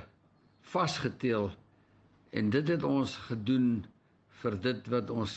vasgeteel 0.74 1.51
en 2.34 2.50
dit 2.51 2.75
het 2.75 2.84
ons 2.84 3.17
gedoen 3.29 3.75
vir 4.41 4.63
dit 4.67 4.88
wat 4.91 5.13
ons 5.13 5.34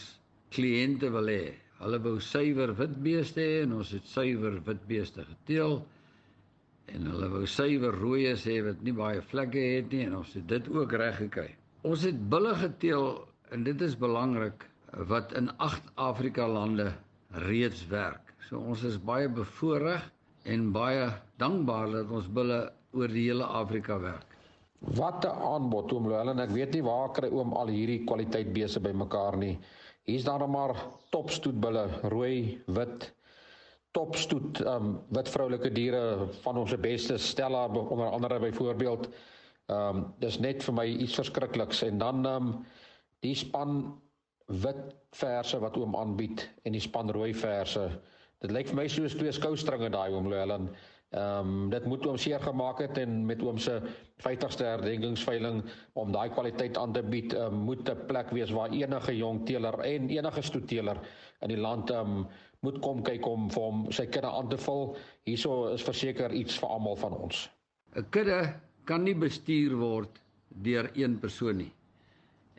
kliënte 0.56 1.12
wil 1.14 1.30
hê. 1.30 1.52
Hulle 1.78 2.00
wou 2.02 2.16
suiwer 2.24 2.72
wit 2.74 2.96
beeste 3.04 3.44
hê 3.44 3.60
en 3.66 3.76
ons 3.78 3.92
het 3.94 4.08
suiwer 4.10 4.56
wit 4.66 4.88
beeste 4.88 5.22
geteel 5.28 5.84
en 6.94 7.06
hulle 7.10 7.28
wou 7.32 7.46
suiwer 7.50 7.94
rooi 8.00 8.34
sê 8.38 8.60
wat 8.66 8.82
nie 8.86 8.94
baie 8.96 9.22
vlekke 9.30 9.62
het 9.76 9.92
nie 9.92 10.04
en 10.06 10.18
ons 10.20 10.34
het 10.38 10.46
dit 10.48 10.68
ook 10.72 10.92
reg 10.92 11.18
gekry. 11.24 11.48
Ons 11.82 12.06
het 12.06 12.18
bulle 12.30 12.54
geteel 12.58 13.08
en 13.54 13.64
dit 13.66 13.82
is 13.82 13.96
belangrik 13.98 14.66
wat 15.10 15.32
in 15.38 15.50
8 15.58 15.90
Afrika 15.94 16.46
lande 16.48 16.92
reeds 17.46 17.86
werk. 17.90 18.32
So 18.48 18.58
ons 18.58 18.84
is 18.86 18.98
baie 19.02 19.28
bevoorreg 19.28 20.04
en 20.46 20.70
baie 20.72 21.10
dankbaar 21.42 21.90
dat 21.90 22.12
ons 22.14 22.30
bulle 22.32 22.60
oor 22.96 23.12
die 23.12 23.26
hele 23.28 23.44
Afrika 23.44 23.98
werk. 24.00 24.36
Wat 24.96 25.24
'n 25.24 25.42
aanbod 25.52 25.92
oom 25.92 26.08
Louwelen, 26.08 26.40
ek 26.40 26.50
weet 26.50 26.72
nie 26.74 26.82
waar 26.82 27.10
kry 27.12 27.28
oom 27.28 27.52
al 27.52 27.68
hierdie 27.68 28.04
kwaliteit 28.04 28.52
bese 28.52 28.80
bymekaar 28.80 29.36
nie. 29.36 29.58
Hier's 30.04 30.24
dan 30.24 30.50
maar 30.50 30.76
topstoetbulle, 31.10 31.88
rooi, 32.02 32.62
wit, 32.66 33.12
topstoet, 33.96 34.60
um, 34.68 34.96
wit 35.16 35.30
vroulike 35.32 35.70
diere 35.72 36.28
van 36.42 36.60
ons 36.60 36.74
beste 36.80 37.16
Stella 37.18 37.66
onder 37.68 38.10
andere 38.10 38.40
byvoorbeeld. 38.48 39.08
Um, 39.72 40.02
dis 40.22 40.38
net 40.38 40.62
vir 40.62 40.74
my 40.76 40.84
iets 40.86 41.16
verskrikliks 41.18 41.80
en 41.82 41.98
dan 41.98 42.26
um, 42.30 42.50
die 43.24 43.34
span 43.34 43.96
wit 44.62 44.92
verse 45.18 45.58
wat 45.58 45.78
oom 45.80 45.96
aanbied 45.98 46.44
en 46.62 46.76
die 46.76 46.82
span 46.84 47.10
rooi 47.10 47.32
verse. 47.34 47.88
Dit 48.44 48.52
lyk 48.54 48.70
vir 48.70 48.78
my 48.78 48.86
soos 48.92 49.16
twee 49.18 49.32
skoustringe 49.34 49.90
daai 49.90 50.12
oom 50.12 50.28
Louwelen. 50.30 50.70
Ehm 51.16 51.50
um, 51.50 51.68
dit 51.70 51.84
moet 51.86 52.06
oom 52.06 52.16
seer 52.18 52.42
gemaak 52.42 52.80
het 52.82 52.98
en 52.98 53.20
met 53.26 53.42
oom 53.42 53.58
se 53.62 53.76
50ste 54.24 54.66
herdenkingsveiling 54.66 55.60
om 55.94 56.10
daai 56.12 56.28
kwaliteit 56.34 56.78
aan 56.78 56.92
te 56.92 57.02
bied, 57.02 57.34
um, 57.34 57.62
moet 57.68 57.88
'n 57.88 58.06
plek 58.06 58.30
wees 58.34 58.50
waar 58.50 58.74
enige 58.74 59.16
jong 59.16 59.46
teeler 59.46 59.78
en 59.80 60.10
enige 60.10 60.42
stoeteler 60.42 60.98
in 61.40 61.48
die 61.48 61.62
land 61.62 61.90
ehm 61.90 62.16
um, 62.18 62.26
moet 62.60 62.78
kom 62.82 63.02
kyk 63.02 63.26
om 63.26 63.48
vir 63.50 63.62
hom 63.62 63.86
sy 63.92 64.06
kudde 64.06 64.30
aan 64.30 64.48
te 64.48 64.58
vul. 64.58 64.96
Hierso 65.28 65.72
is 65.74 65.84
verseker 65.86 66.32
iets 66.32 66.58
vir 66.60 66.68
almal 66.68 66.96
van 66.96 67.16
ons. 67.26 67.48
'n 67.96 68.06
Kudde 68.10 68.54
kan 68.84 69.04
nie 69.04 69.14
bestuur 69.14 69.76
word 69.76 70.20
deur 70.48 70.90
een 70.94 71.18
persoon 71.18 71.56
nie. 71.56 71.72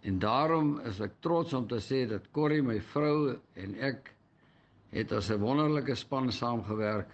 En 0.04 0.20
daarom 0.20 0.80
is 0.86 1.00
ek 1.02 1.18
trots 1.22 1.54
om 1.54 1.68
te 1.68 1.80
sê 1.82 2.06
dat 2.10 2.32
Corrie 2.32 2.62
my 2.62 2.80
vrou 2.94 3.36
en 3.56 3.76
ek 3.80 4.14
het 4.92 5.12
as 5.12 5.30
'n 5.32 5.40
wonderlike 5.42 5.96
span 5.96 6.32
saamgewerk 6.32 7.10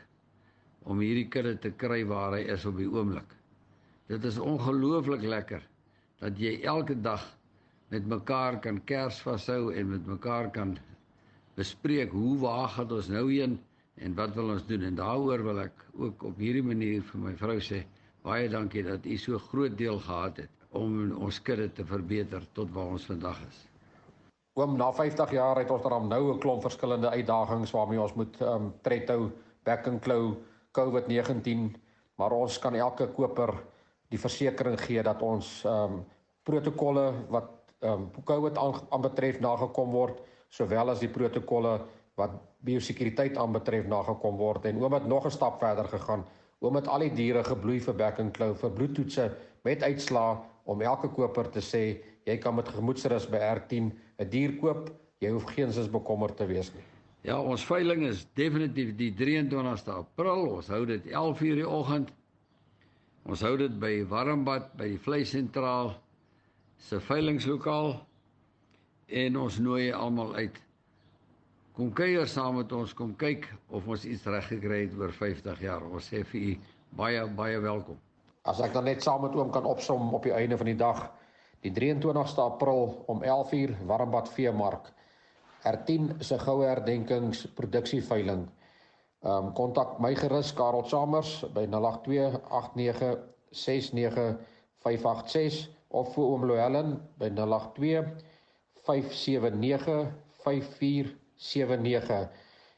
om 0.84 1.00
hierdie 1.00 1.30
kudde 1.30 1.56
te 1.60 1.72
kry 1.72 2.04
waar 2.06 2.36
hy 2.38 2.44
is 2.54 2.66
op 2.66 2.78
die 2.78 2.90
oomblik. 2.90 3.36
Dit 4.08 4.24
is 4.24 4.38
ongelooflik 4.38 5.24
lekker 5.24 5.64
dat 6.20 6.40
jy 6.40 6.62
elke 6.64 6.96
dag 7.02 7.24
met 7.90 8.06
mekaar 8.08 8.60
kan 8.60 8.84
kers 8.84 9.22
vashou 9.22 9.74
en 9.74 9.90
met 9.90 10.06
mekaar 10.06 10.52
kan 10.52 10.78
bespreek 11.56 12.12
hoe 12.12 12.38
waar 12.42 12.68
gaan 12.76 12.92
ons 12.92 13.10
nou 13.14 13.26
heen 13.32 13.60
en 13.96 14.16
wat 14.18 14.34
wil 14.36 14.54
ons 14.56 14.66
doen 14.66 14.84
en 14.90 14.96
daaroor 14.96 15.44
wil 15.44 15.60
ek 15.66 15.86
ook 15.94 16.24
op 16.32 16.40
hierdie 16.42 16.66
manier 16.66 17.04
vir 17.12 17.22
my 17.28 17.34
vrou 17.38 17.60
sê 17.62 17.84
baie 18.24 18.48
dankie 18.50 18.84
dat 18.88 19.06
u 19.06 19.18
so 19.18 19.40
groot 19.52 19.78
deel 19.78 20.00
gehad 20.00 20.38
het 20.46 20.64
om 20.74 21.12
ons 21.22 21.42
kudde 21.46 21.70
te 21.78 21.86
verbeter 21.86 22.46
tot 22.58 22.72
waar 22.74 22.96
ons 22.96 23.06
vandag 23.06 23.38
is. 23.46 23.60
Oom 24.58 24.76
na 24.78 24.92
50 24.94 25.32
jaar 25.34 25.60
het 25.62 25.72
ons 25.74 25.82
dan 25.82 26.08
nou 26.08 26.34
'n 26.34 26.40
klomp 26.40 26.62
verskillende 26.62 27.10
uitdagings 27.10 27.72
waarmee 27.72 28.02
ons 28.02 28.14
moet 28.14 28.42
ehm 28.42 28.50
um, 28.50 28.74
trethou, 28.82 29.32
back 29.64 29.88
and 29.88 30.02
claw 30.02 30.34
COVID-19, 30.72 31.74
maar 32.16 32.32
ons 32.32 32.60
kan 32.60 32.76
elke 32.76 33.08
koper 33.08 33.54
die 34.10 34.20
versekering 34.20 34.80
gee 34.82 35.04
dat 35.04 35.22
ons 35.22 35.64
ehm 35.66 35.94
um, 35.94 36.06
protokolle 36.44 37.14
wat 37.30 37.50
ehm 37.80 37.94
um, 37.94 38.24
COVID 38.24 38.58
aanbetref 38.90 39.40
nagekom 39.40 39.92
word, 39.92 40.22
sowel 40.54 40.94
as 40.94 41.02
die 41.02 41.12
protokolle 41.12 41.80
wat 42.20 42.38
biosekuriteit 42.68 43.38
aanbetref 43.42 43.88
nagekom 43.90 44.38
word 44.38 44.68
en 44.70 44.82
oom 44.84 44.94
het 44.94 45.08
nog 45.10 45.26
'n 45.26 45.38
stap 45.38 45.60
verder 45.60 45.88
gegaan. 45.90 46.26
Oom 46.62 46.76
het 46.76 46.88
al 46.88 47.00
die 47.00 47.14
diere 47.14 47.44
gebloei 47.44 47.80
vir 47.80 47.94
back 47.94 48.20
and 48.20 48.34
claw 48.34 48.56
vir 48.56 48.72
bloedtoetse 48.72 49.32
met 49.64 49.84
uitslaa 49.84 50.44
om 50.66 50.82
elke 50.82 51.10
koper 51.10 51.50
te 51.50 51.60
sê 51.60 51.84
jy 52.26 52.38
kan 52.38 52.56
met 52.56 52.70
gemoedsrus 52.70 53.28
by 53.30 53.38
R10 53.38 53.92
'n 54.20 54.30
dier 54.30 54.56
koop, 54.62 54.92
jy 55.20 55.30
hoef 55.30 55.44
geensins 55.56 55.90
bekommerd 55.90 56.38
te 56.38 56.46
wees 56.46 56.72
nie. 56.74 56.84
Ja, 57.24 57.42
ons 57.42 57.66
veiling 57.66 58.04
is 58.04 58.28
definitief 58.36 58.96
die 58.96 59.14
23ste 59.16 59.92
April. 59.92 60.48
Ons 60.58 60.68
hou 60.68 60.86
dit 60.86 61.06
11:00 61.06 61.56
die 61.56 61.68
oggend. 61.68 62.12
Ons 63.26 63.42
hou 63.42 63.58
dit 63.58 63.80
by 63.80 64.06
Warmbad 64.08 64.74
by 64.78 64.88
die 64.88 65.00
vleisentraal 65.00 65.94
se 66.78 67.00
veilingslokaal 67.00 68.06
en 69.14 69.38
ons 69.38 69.60
nooi 69.62 69.92
almal 69.94 70.34
uit. 70.36 70.56
Kom 71.74 71.94
kuier 71.94 72.28
saam 72.30 72.56
met 72.60 72.72
ons, 72.74 72.94
kom 72.98 73.16
kyk 73.18 73.48
of 73.74 73.88
ons 73.90 74.06
iets 74.06 74.26
reg 74.30 74.48
gekry 74.50 74.84
het 74.86 74.94
oor 74.98 75.12
50 75.14 75.62
jaar. 75.62 75.84
Ons 75.86 76.10
sê 76.10 76.24
vir 76.32 76.42
u 76.42 76.58
baie 76.98 77.28
baie 77.38 77.60
welkom. 77.62 77.98
As 78.50 78.60
ek 78.62 78.74
dan 78.76 78.86
net 78.90 79.04
saam 79.06 79.22
met 79.26 79.36
oom 79.38 79.52
kan 79.54 79.66
opsom 79.70 80.14
op 80.14 80.24
die 80.26 80.36
einde 80.36 80.58
van 80.58 80.68
die 80.70 80.80
dag, 80.80 81.00
die 81.64 81.74
23ste 81.74 82.42
April 82.44 83.06
om 83.08 83.24
11:00 83.24 83.86
Warmbad 83.88 84.30
Veemark 84.34 84.94
R10 85.64 86.20
se 86.20 86.40
goue 86.40 86.66
herdenkings 86.68 87.48
produksieveiling. 87.56 88.50
Ehm 89.24 89.46
um, 89.48 89.54
kontak 89.56 90.00
my 90.04 90.16
gerus 90.16 90.54
Karel 90.54 90.84
Chamers 90.84 91.46
by 91.56 91.68
0828969586 91.72 91.76
of 95.88 96.16
vir 96.16 96.24
oom 96.24 96.46
Lohellen 96.50 97.02
by 97.18 97.30
0825795479 98.84 98.92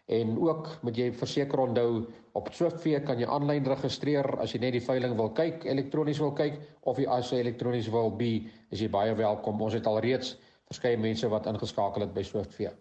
en 0.05 0.37
ook 0.37 0.69
moet 0.85 0.97
jy 0.97 1.09
verseker 1.17 1.59
onthou 1.59 2.05
op 2.37 2.49
Swiftfee 2.53 2.99
kan 3.01 3.19
jy 3.19 3.27
aanlyn 3.31 3.65
registreer 3.65 4.27
as 4.43 4.51
jy 4.53 4.59
net 4.61 4.75
die 4.75 4.83
veiling 4.83 5.15
wil 5.17 5.31
kyk, 5.33 5.63
elektronies 5.65 6.19
wil 6.21 6.33
kyk 6.37 6.59
of 6.85 6.99
jy 7.01 7.07
as 7.09 7.31
jy 7.31 7.39
elektronies 7.41 7.89
wil 7.93 8.11
be, 8.13 8.51
is 8.69 8.81
jy 8.83 8.89
baie 8.91 9.15
welkom. 9.17 9.61
Ons 9.61 9.73
het 9.79 9.87
alreeds 9.89 10.35
verskeie 10.67 10.97
mense 10.99 11.29
wat 11.31 11.47
ingeskakel 11.49 12.01
het 12.05 12.13
by 12.13 12.23
Swiftfee. 12.25 12.73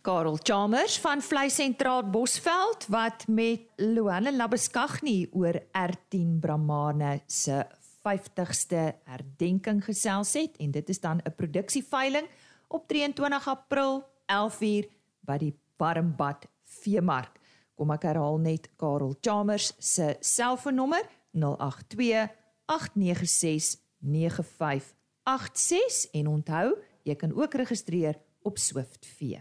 Karel 0.00 0.38
Chalmers 0.40 0.96
van 1.02 1.20
Vleisentraal 1.20 2.06
Bosveld 2.08 2.86
wat 2.88 3.26
met 3.28 3.66
Luanne 3.76 4.32
Labeskagni 4.32 5.26
oor 5.36 5.58
R10 5.76 6.38
Brahmane 6.40 7.18
se 7.28 7.60
50ste 8.00 8.94
herdenking 9.04 9.84
gesels 9.84 10.32
het 10.38 10.56
en 10.56 10.70
dit 10.72 10.88
is 10.88 11.00
dan 11.00 11.20
'n 11.20 11.34
produksieveiling 11.36 12.24
op 12.70 12.86
23 12.88 13.48
April 13.50 14.04
11:00 14.26 14.88
by 15.26 15.36
die 15.38 15.54
Warmbad 15.76 16.46
Veemark. 16.62 17.38
Kom 17.74 17.90
ek 17.90 18.02
herhaal 18.08 18.38
net 18.38 18.70
Karel 18.76 19.16
Chalmers 19.20 19.72
se 19.78 20.16
selfoonnommer 20.20 21.02
082 21.32 22.28
896 22.66 23.76
9586 23.98 26.10
en 26.12 26.28
onthou 26.28 26.76
Jy 27.02 27.16
kan 27.16 27.34
ook 27.34 27.54
registreer 27.54 28.14
op 28.42 28.58
SwiftV. 28.58 29.40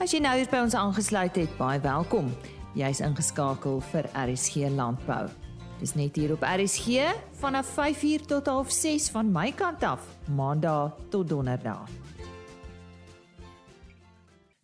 As 0.00 0.14
jy 0.14 0.20
nou 0.24 0.32
hier 0.38 0.48
by 0.48 0.62
ons 0.64 0.74
aangesluit 0.74 1.36
het, 1.36 1.52
baie 1.60 1.80
welkom. 1.84 2.32
Jy's 2.78 3.02
ingeskakel 3.04 3.82
vir 3.92 4.08
RSG 4.16 4.70
Landbou. 4.72 5.28
Dis 5.80 5.94
net 5.96 6.18
hier 6.20 6.34
op 6.34 6.42
RSG 6.44 7.06
vanaf 7.40 7.70
5uur 7.72 8.26
tot 8.28 8.48
6:30 8.68 9.12
van 9.14 9.30
my 9.32 9.52
kant 9.52 9.82
af, 9.82 10.02
Maandag 10.28 10.98
tot 11.08 11.28
Donderdag. 11.28 11.88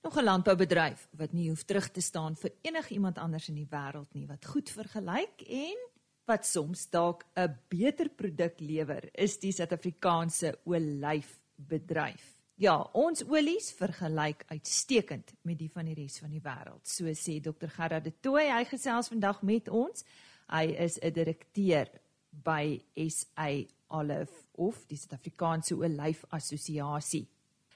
Nog 0.03 0.17
'n 0.17 0.25
landboubedryf 0.25 1.09
wat 1.17 1.33
nie 1.33 1.49
hoef 1.49 1.63
terug 1.63 1.89
te 1.89 2.01
staan 2.01 2.37
vir 2.37 2.53
enigiemand 2.61 3.19
anders 3.19 3.49
in 3.49 3.55
die 3.55 3.69
wêreld 3.71 4.13
nie 4.13 4.27
wat 4.27 4.45
goed 4.45 4.71
vergelyk 4.71 5.41
en 5.49 5.77
wat 6.25 6.47
soms 6.47 6.91
dalk 6.91 7.25
'n 7.35 7.59
beter 7.69 8.09
produk 8.09 8.61
lewer, 8.61 9.09
is 9.13 9.39
die 9.39 9.53
Suid-Afrikaanse 9.53 10.59
olyfbedryf. 10.65 12.37
Ja, 12.55 12.91
ons 12.93 13.25
olies 13.25 13.73
vergelyk 13.73 14.45
uitstekend 14.47 15.33
met 15.43 15.59
die 15.59 15.71
van 15.71 15.85
die 15.85 15.95
res 15.95 16.19
van 16.19 16.31
die 16.31 16.41
wêreld. 16.41 16.87
So 16.89 17.05
sê 17.05 17.41
Dr 17.41 17.69
Gerard 17.69 18.05
de 18.05 18.13
Tooy, 18.21 18.51
hy 18.51 18.65
gesels 18.65 19.09
vandag 19.09 19.43
met 19.43 19.69
ons. 19.69 20.05
Hy 20.49 20.77
is 20.79 20.99
'n 21.03 21.13
direkteur 21.13 21.89
by 22.31 22.81
SA 23.09 23.49
Olive 23.89 24.33
of 24.55 24.87
die 24.89 24.97
Suid-Afrikaanse 24.97 25.75
Olyf 25.75 26.25
Assosiasie. 26.31 27.27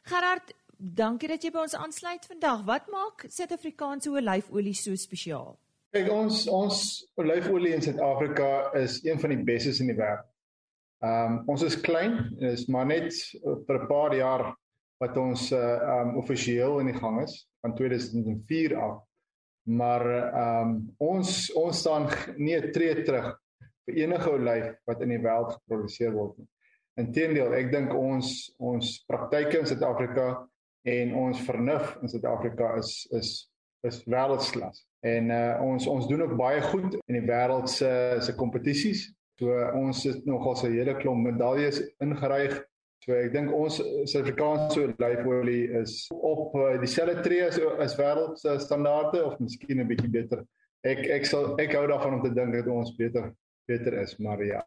Gerard, 0.03 0.55
dankie 0.77 1.29
dat 1.29 1.43
jy 1.45 1.51
by 1.51 1.65
ons 1.67 1.75
aansluit 1.75 2.27
vandag. 2.27 2.65
Wat 2.65 2.89
maak 2.91 3.27
Suid-Afrikaanse 3.29 4.11
olyfolie 4.11 4.75
so 4.75 4.95
spesiaal? 4.95 5.59
Kyk 5.91 6.11
ons 6.15 6.47
ons 6.49 6.81
olyfolie 7.19 7.75
in 7.75 7.83
Suid-Afrika 7.83 8.71
is 8.79 9.01
een 9.05 9.21
van 9.21 9.35
die 9.35 9.45
bestes 9.45 9.81
in 9.81 9.91
die 9.91 9.99
wêreld. 9.99 10.27
Ehm 11.01 11.33
um, 11.33 11.37
ons 11.49 11.63
is 11.65 11.79
klein, 11.81 12.37
is 12.45 12.67
maar 12.69 12.87
net 12.87 13.15
vir 13.67 13.77
'n 13.79 13.87
paar 13.89 14.15
jaar 14.15 14.51
wat 15.01 15.17
ons 15.17 15.51
uh 15.53 16.01
um 16.01 16.17
offisieel 16.21 16.79
in 16.81 16.93
die 16.93 16.99
gang 16.99 17.23
is 17.23 17.49
van 17.61 17.75
2004 17.75 18.77
af. 18.77 19.01
Maar 19.71 20.07
ehm 20.11 20.71
um, 20.71 20.79
ons 20.99 21.53
ons 21.55 21.79
staan 21.79 22.09
nie 22.37 22.57
'n 22.57 22.73
tree 22.73 23.03
terug 23.05 23.29
vir 23.87 23.95
enige 24.03 24.31
olyf 24.31 24.73
wat 24.87 25.03
in 25.03 25.15
die 25.15 25.23
wêreld 25.23 25.53
geproduseer 25.53 26.13
word 26.13 26.39
nie. 26.39 26.49
Inteendeel, 26.99 27.55
ek 27.55 27.71
dink 27.73 27.95
ons 27.95 28.51
ons 28.59 29.05
praktyke 29.07 29.61
in 29.61 29.67
Suid-Afrika 29.67 30.27
en 30.91 31.15
ons 31.15 31.41
vernuf 31.47 31.97
in 32.03 32.09
Suid-Afrika 32.09 32.75
is 32.81 33.07
is 33.13 33.31
is 33.87 34.03
wêreldsklas. 34.05 34.83
En 35.07 35.31
uh 35.31 35.63
ons 35.65 35.87
ons 35.87 36.09
doen 36.09 36.23
ook 36.27 36.37
baie 36.37 36.61
goed 36.63 36.99
in 37.07 37.21
die 37.21 37.27
wêreld 37.29 37.69
se 37.69 37.91
se 38.21 38.35
kompetisies. 38.37 39.07
So 39.41 39.55
ons 39.75 40.03
het 40.05 40.27
nogal 40.27 40.57
'n 40.65 40.75
hele 40.77 40.97
klomp 40.97 41.25
medaljes 41.25 41.81
ingeryg. 42.01 42.59
So 43.01 43.17
ek 43.17 43.33
dink 43.33 43.53
ons 43.57 43.79
Suid-Afrikaanse 43.81 44.83
olyfolie 44.91 45.71
is 45.81 46.03
op 46.13 46.57
uh, 46.59 46.75
dieselfde 46.83 47.23
tree 47.25 47.47
as 47.47 47.57
as 47.81 47.97
wêreld 47.97 48.37
se 48.43 48.59
standaarde 48.61 49.23
of 49.25 49.39
miskien 49.41 49.81
'n 49.81 49.89
bietjie 49.89 50.11
beter. 50.13 50.45
Ek 50.85 51.07
ek 51.09 51.25
sal 51.25 51.55
ek 51.61 51.73
hou 51.77 51.87
daarvan 51.89 52.19
om 52.19 52.23
te 52.25 52.33
dink 52.37 52.53
dat 52.53 52.69
ons 52.69 52.93
beter 52.97 53.33
beter 53.71 53.97
is, 54.03 54.17
maar 54.19 54.43
ja, 54.45 54.61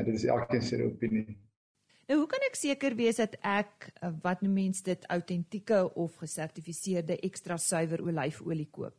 dit 0.00 0.14
is 0.14 0.24
elkeen 0.24 0.62
se 0.62 0.80
opinie. 0.84 1.36
Nou 2.08 2.18
hoe 2.22 2.28
kan 2.28 2.42
ek 2.48 2.56
seker 2.56 2.96
wees 2.96 3.16
dat 3.20 3.36
ek 3.40 3.90
eh, 4.00 4.10
wat 4.22 4.42
noem 4.44 4.58
mens 4.64 4.82
dit 4.84 5.06
autentieke 5.08 5.80
of 5.96 6.16
gesertifiseerde 6.20 7.16
ekstra 7.24 7.56
suiwer 7.56 8.02
olyfolie 8.04 8.68
koop? 8.70 8.96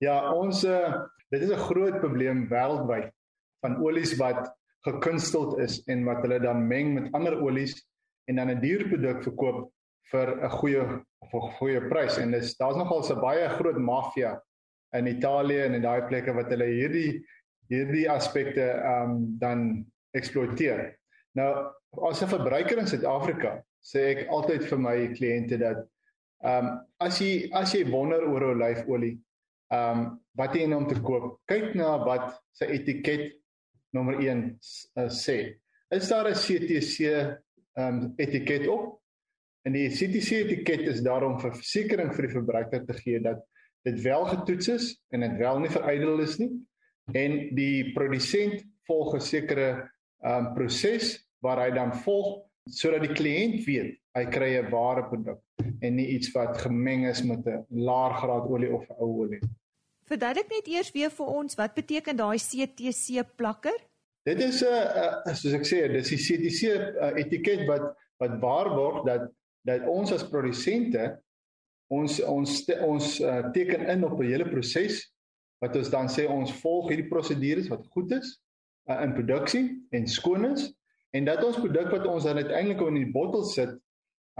Ja, 0.00 0.32
ons 0.32 0.64
uh, 0.64 1.04
dit 1.32 1.40
is 1.40 1.52
'n 1.52 1.66
groot 1.68 2.00
probleem 2.00 2.48
wêreldwyd 2.48 3.12
van 3.60 3.76
olies 3.80 4.16
wat 4.16 4.48
gekunsteld 4.84 5.58
is 5.60 5.82
en 5.88 6.04
wat 6.04 6.20
hulle 6.24 6.40
dan 6.40 6.66
meng 6.68 6.94
met 6.94 7.12
ander 7.12 7.36
olies 7.40 7.76
en 8.30 8.38
dan 8.38 8.50
'n 8.50 8.62
dierproduk 8.62 9.22
verkoop 9.26 9.70
vir 10.12 10.28
'n 10.44 10.50
goeie 10.58 10.82
of 11.24 11.34
'n 11.34 11.52
goeie 11.58 11.80
prys 11.88 12.18
en 12.18 12.30
dis 12.30 12.56
daar's 12.56 12.76
nogal 12.76 13.02
'n 13.02 13.20
baie 13.20 13.48
groot 13.58 13.78
maffia 13.78 14.40
in 14.98 15.06
Italië 15.06 15.66
en 15.66 15.74
in 15.74 15.82
daai 15.82 16.02
plekke 16.08 16.34
wat 16.34 16.50
hulle 16.50 16.66
hierdie 16.66 17.22
hierdie 17.70 18.10
aspekte 18.10 18.66
ehm 18.66 19.10
um, 19.10 19.38
dan 19.38 19.86
eksploiteer. 20.18 20.98
Nou 21.38 21.50
as 22.08 22.22
'n 22.22 22.32
verbruiker 22.34 22.78
in 22.78 22.86
Suid-Afrika 22.86 23.62
sê 23.80 24.00
ek 24.14 24.28
altyd 24.28 24.66
vir 24.70 24.78
my 24.78 24.96
kliënte 25.18 25.58
dat 25.58 25.84
ehm 26.44 26.66
um, 26.66 26.80
as 26.98 27.20
jy 27.20 27.50
as 27.52 27.74
jy 27.74 27.84
wonder 27.90 28.26
oor 28.26 28.50
olyfolie, 28.54 29.18
ehm 29.72 29.98
um, 29.98 30.20
wat 30.38 30.54
jy 30.54 30.66
nou 30.66 30.80
om 30.82 30.88
te 30.88 31.00
koop, 31.00 31.38
kyk 31.46 31.74
na 31.74 31.96
wat 32.04 32.40
sy 32.52 32.66
etiket 32.78 33.30
nommer 33.92 34.18
1 34.22 34.42
uh, 34.42 35.04
eh, 35.04 35.10
sê. 35.10 35.38
Is 35.90 36.08
daar 36.08 36.28
'n 36.30 36.34
CTC 36.34 36.96
um, 37.78 38.12
etiket 38.16 38.66
op? 38.68 38.96
En 39.68 39.72
die 39.76 39.88
CTC 39.92 40.44
etiket 40.44 40.86
is 40.88 41.02
daarom 41.04 41.38
vir 41.40 41.52
versekerings 41.52 42.16
vir 42.16 42.26
die 42.26 42.34
verbruiker 42.34 42.84
te 42.86 42.96
gee 43.02 43.20
dat 43.20 43.42
dit 43.84 44.00
wel 44.02 44.24
getoets 44.24 44.68
is 44.68 44.90
en 45.12 45.20
dit 45.24 45.36
wel 45.40 45.60
nie 45.60 45.72
verydel 45.72 46.20
is 46.24 46.38
nie 46.40 46.50
en 47.16 47.36
die 47.56 47.92
produsent 47.94 48.60
volg 48.88 49.14
'n 49.16 49.24
sekere 49.24 49.68
um, 50.24 50.52
proses 50.54 51.16
waar 51.40 51.60
hy 51.64 51.70
dan 51.74 51.92
volg 52.04 52.44
sodat 52.68 53.02
die 53.06 53.14
kliënt 53.16 53.64
weet 53.66 53.96
hy 54.16 54.24
kry 54.26 54.50
'n 54.58 54.70
ware 54.70 55.06
produk 55.08 55.40
en 55.80 55.96
nie 55.96 56.08
iets 56.16 56.32
wat 56.34 56.58
gemeng 56.58 57.06
is 57.08 57.22
met 57.22 57.46
'n 57.46 57.64
laer 57.70 58.14
graad 58.14 58.46
olie 58.48 58.72
of 58.72 58.84
ou 58.98 59.24
olie. 59.24 59.40
Verduidelik 60.04 60.48
net 60.50 60.66
eers 60.66 60.92
weer 60.92 61.10
vir 61.10 61.26
ons 61.26 61.54
wat 61.54 61.74
beteken 61.74 62.16
daai 62.16 62.38
CTC 62.38 63.24
plakker? 63.36 63.78
Dit 64.28 64.40
is 64.44 64.60
'n 64.62 64.68
uh, 64.68 65.24
uh, 65.26 65.34
soos 65.34 65.56
ek 65.56 65.66
sê, 65.66 65.88
dis 65.88 66.12
die 66.12 66.20
CTC 66.20 66.60
uh, 66.76 67.12
etiket 67.16 67.66
wat 67.68 67.94
wat 68.20 68.36
waarborg 68.40 69.04
dat 69.06 69.30
dat 69.64 69.86
ons 69.88 70.12
as 70.12 70.28
produsente 70.28 71.20
ons 71.88 72.20
ons 72.20 72.50
ons 72.84 73.06
uh, 73.20 73.50
teken 73.52 73.88
in 73.88 74.04
op 74.04 74.20
'n 74.20 74.28
hele 74.28 74.48
proses 74.48 75.00
wat 75.60 75.76
ons 75.76 75.90
dan 75.90 76.08
sê 76.08 76.28
ons 76.28 76.52
volg 76.62 76.88
hierdie 76.88 77.08
prosedures 77.08 77.68
wat 77.68 77.86
goed 77.92 78.12
is 78.12 78.40
uh, 78.88 79.00
in 79.04 79.12
produksie 79.16 79.66
en 79.90 80.06
skoon 80.06 80.52
is 80.52 80.70
en 81.16 81.24
dat 81.24 81.44
ons 81.44 81.58
produk 81.58 81.90
wat 81.90 82.06
ons 82.06 82.24
dan 82.24 82.38
uiteindelik 82.38 82.82
in 82.86 83.00
die 83.00 83.12
bottel 83.12 83.44
sit, 83.44 83.72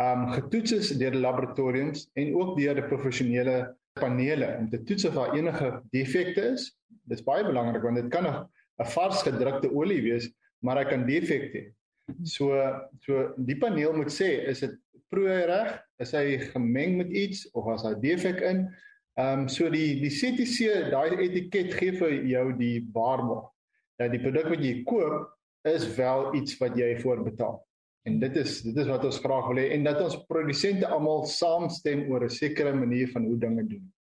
um 0.01 0.29
getoets 0.33 0.73
is 0.73 0.93
deur 1.01 1.17
laboratoriums 1.19 2.07
en 2.21 2.35
ook 2.39 2.55
deur 2.59 2.79
die 2.79 2.87
professionele 2.89 3.57
panele 3.99 4.55
om 4.59 4.69
te 4.71 4.79
toets 4.87 5.09
of 5.09 5.17
daar 5.19 5.35
enige 5.35 5.73
defekte 5.91 6.53
is. 6.55 6.71
Dit 7.11 7.19
is 7.19 7.27
baie 7.27 7.45
belangrik 7.45 7.83
want 7.83 7.99
dit 7.99 8.09
kan 8.13 8.28
'n 8.80 8.88
vars 8.95 9.23
gedrukte 9.23 9.71
olie 9.73 10.02
wees, 10.02 10.30
maar 10.64 10.80
hy 10.80 10.86
kan 10.90 11.06
defekte 11.06 11.58
hê. 11.58 11.66
So 12.25 12.56
so 13.04 13.34
die 13.36 13.58
paneel 13.58 13.93
moet 13.95 14.12
sê 14.12 14.30
is 14.50 14.60
dit 14.64 14.76
proe 15.10 15.45
reg? 15.47 15.75
Is 16.02 16.14
hy 16.16 16.38
gemeng 16.52 16.97
met 16.97 17.10
iets 17.10 17.50
of 17.52 17.64
was 17.69 17.84
daar 17.86 18.00
defek 18.00 18.40
in? 18.40 18.69
Ehm 19.19 19.45
um, 19.45 19.49
so 19.49 19.71
die 19.71 20.00
die 20.00 20.10
CTC 20.10 20.90
daai 20.90 21.19
etiket 21.26 21.75
gee 21.78 21.93
vir 21.99 22.14
jou 22.25 22.47
die 22.58 22.86
waarborg 22.95 23.50
dat 24.00 24.14
die 24.14 24.23
produk 24.23 24.49
wat 24.54 24.62
jy 24.64 24.82
koop 24.88 25.28
is 25.69 25.84
wel 25.97 26.34
iets 26.38 26.56
wat 26.60 26.76
jy 26.78 26.95
voorbetaal. 27.02 27.58
En 28.08 28.19
dit 28.19 28.36
is 28.36 28.60
dit 28.64 28.76
is 28.76 28.88
wat 28.88 29.04
ons 29.04 29.19
graag 29.21 29.49
wil 29.50 29.60
hê 29.60 29.71
en 29.76 29.84
dat 29.84 30.00
ons 30.00 30.16
produsente 30.28 30.88
almal 30.88 31.26
saamstem 31.28 32.06
oor 32.10 32.25
'n 32.25 32.36
sekere 32.43 32.73
manier 32.75 33.10
van 33.12 33.25
hoe 33.25 33.38
dinge 33.38 33.66
doen. 33.66 33.93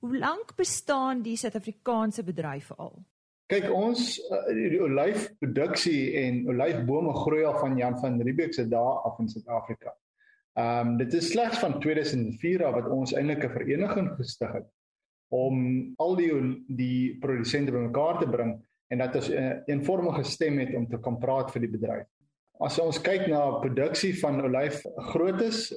Hoe 0.00 0.18
lank 0.18 0.54
bestaan 0.56 1.22
die 1.22 1.36
Suid-Afrikaanse 1.36 2.22
bedryf 2.22 2.72
al? 2.76 3.04
Kyk, 3.48 3.70
ons 3.72 4.18
uh, 4.28 4.42
die 4.52 4.80
olyfproduksie 4.84 6.18
en 6.20 6.42
olyfbome 6.52 7.14
groei 7.16 7.46
al 7.48 7.56
van 7.56 7.78
Jan 7.80 7.96
van 8.02 8.20
Riebeeck 8.20 8.52
se 8.52 8.66
dae 8.68 8.96
af 9.08 9.22
in 9.22 9.30
Suid-Afrika. 9.32 9.94
Ehm 10.58 10.90
um, 10.90 10.96
dit 10.98 11.14
is 11.16 11.30
slegs 11.32 11.62
van 11.62 11.78
2004 11.80 12.64
af 12.66 12.74
wat 12.76 12.90
ons 12.92 13.14
eintlik 13.16 13.46
'n 13.46 13.54
vereniging 13.54 14.10
gestig 14.18 14.52
het 14.52 14.68
om 15.32 15.56
al 15.96 16.16
die 16.16 16.32
die 16.66 17.16
produsente 17.22 17.72
bymekaar 17.72 18.20
te 18.20 18.28
bring 18.28 18.52
en 18.92 18.98
dat 18.98 19.16
ons 19.16 19.30
'n 19.30 19.40
uh, 19.40 19.56
eenvormige 19.72 20.24
stem 20.24 20.58
het 20.58 20.74
om 20.74 20.88
te 20.88 21.00
kan 21.00 21.18
praat 21.18 21.50
vir 21.52 21.60
die 21.60 21.72
bedryf. 21.78 22.06
As 22.60 22.78
ons 22.78 23.00
kyk 23.00 23.28
na 23.28 23.60
produksie 23.64 24.12
van 24.20 24.44
olyf 24.44 24.84
grootes, 25.12 25.72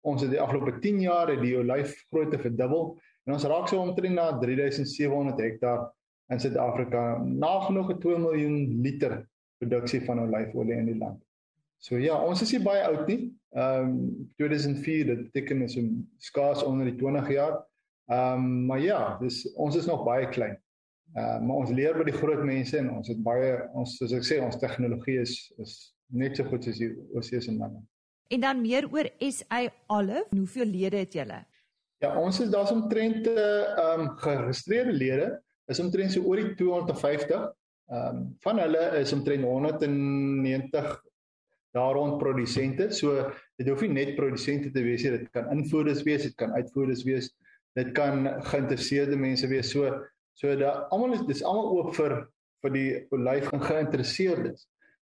ons 0.00 0.22
het 0.22 0.30
die 0.30 0.40
afgelope 0.40 0.80
10 0.80 1.00
jaar 1.00 1.30
die 1.40 1.58
olyf 1.58 1.94
grootte 2.10 2.38
verdubbel 2.38 2.96
en 3.26 3.32
ons 3.32 3.44
raak 3.44 3.68
so 3.68 3.78
omtrent 3.78 4.14
na 4.14 4.38
3700 4.40 5.38
hektaar 5.38 5.92
in 6.32 6.40
Suid-Afrika, 6.40 7.18
nagenoeg 7.22 7.92
'n 7.92 8.00
2 8.00 8.18
miljoen 8.18 8.80
liter 8.82 9.28
produksie 9.58 10.00
van 10.04 10.20
olyfolie 10.20 10.76
in 10.76 10.88
die 10.90 10.98
land. 10.98 11.20
So 11.82 11.98
ja, 11.98 12.16
ons 12.24 12.42
is 12.42 12.52
nie 12.54 12.62
baie 12.62 12.82
oud 12.86 13.06
nie. 13.10 13.32
Ehm 13.58 13.88
um, 13.88 14.30
2004, 14.40 15.06
dit 15.06 15.22
beteken 15.28 15.62
is 15.62 15.76
'n 15.76 16.08
skaars 16.18 16.62
onder 16.62 16.86
die 16.86 16.96
20 16.96 17.30
jaar. 17.30 17.66
Ehm 18.06 18.34
um, 18.34 18.66
maar 18.66 18.80
ja, 18.80 19.18
dis 19.18 19.52
ons 19.54 19.76
is 19.76 19.86
nog 19.86 20.04
baie 20.04 20.28
klein. 20.28 20.58
Uh 21.14 21.40
maar 21.40 21.56
ons 21.56 21.70
leer 21.70 21.96
by 21.98 22.04
die 22.04 22.16
groot 22.16 22.44
mense 22.44 22.78
en 22.78 22.90
ons 22.90 23.08
het 23.08 23.22
baie 23.22 23.68
ons 23.74 23.96
soos 23.96 24.12
ek 24.12 24.24
sê 24.24 24.40
ons 24.40 24.56
tegnologie 24.56 25.18
is 25.20 25.52
is 25.58 25.94
net 26.08 26.36
so 26.36 26.44
goed 26.44 26.64
soos 26.64 26.78
die 26.78 27.40
en 27.48 27.58
manne. 27.58 27.82
En 28.32 28.40
dan 28.40 28.60
meer 28.60 28.88
oor 28.88 29.10
SA 29.18 29.68
Olive, 29.86 30.24
hoeveel 30.30 30.66
lede 30.66 30.96
het 30.96 31.12
julle? 31.12 31.44
Ja, 32.00 32.18
ons 32.18 32.40
is 32.40 32.50
daar's 32.50 32.72
omtrent 32.72 33.26
uh 33.26 33.92
um 33.92 34.08
geregistreerde 34.16 34.92
lede 34.92 35.42
is 35.70 35.80
omtrent 35.82 36.14
so 36.14 36.24
oor 36.26 36.40
die 36.40 36.54
250. 36.58 37.48
Um 37.92 38.22
van 38.44 38.60
hulle 38.62 38.84
is 39.00 39.12
omtrent 39.12 39.44
190 39.44 40.92
daar 41.72 41.94
rond 41.96 42.18
produsente. 42.20 42.90
So 42.92 43.30
dit 43.56 43.68
hoef 43.68 43.84
nie 43.86 43.92
net 43.92 44.16
produsente 44.16 44.72
te 44.72 44.82
wees 44.84 45.04
nie, 45.04 45.18
dit 45.18 45.30
kan 45.34 45.50
invoerders 45.54 46.02
wees, 46.06 46.26
dit 46.28 46.36
kan 46.36 46.52
uitvoerders 46.56 47.04
wees, 47.08 47.30
dit 47.78 47.92
kan 47.96 48.26
geïnteresseerde 48.48 49.16
mense 49.16 49.48
wees. 49.48 49.70
So 49.72 49.88
So 50.34 50.54
da 50.56 50.86
almal 50.90 51.16
is 51.16 51.24
dis 51.28 51.42
almal 51.44 51.72
oop 51.76 51.96
vir 51.96 52.14
vir 52.62 52.74
die 52.76 52.90
olyf 53.14 53.50
en 53.52 53.64
geïnteresseerdes. 53.64 54.68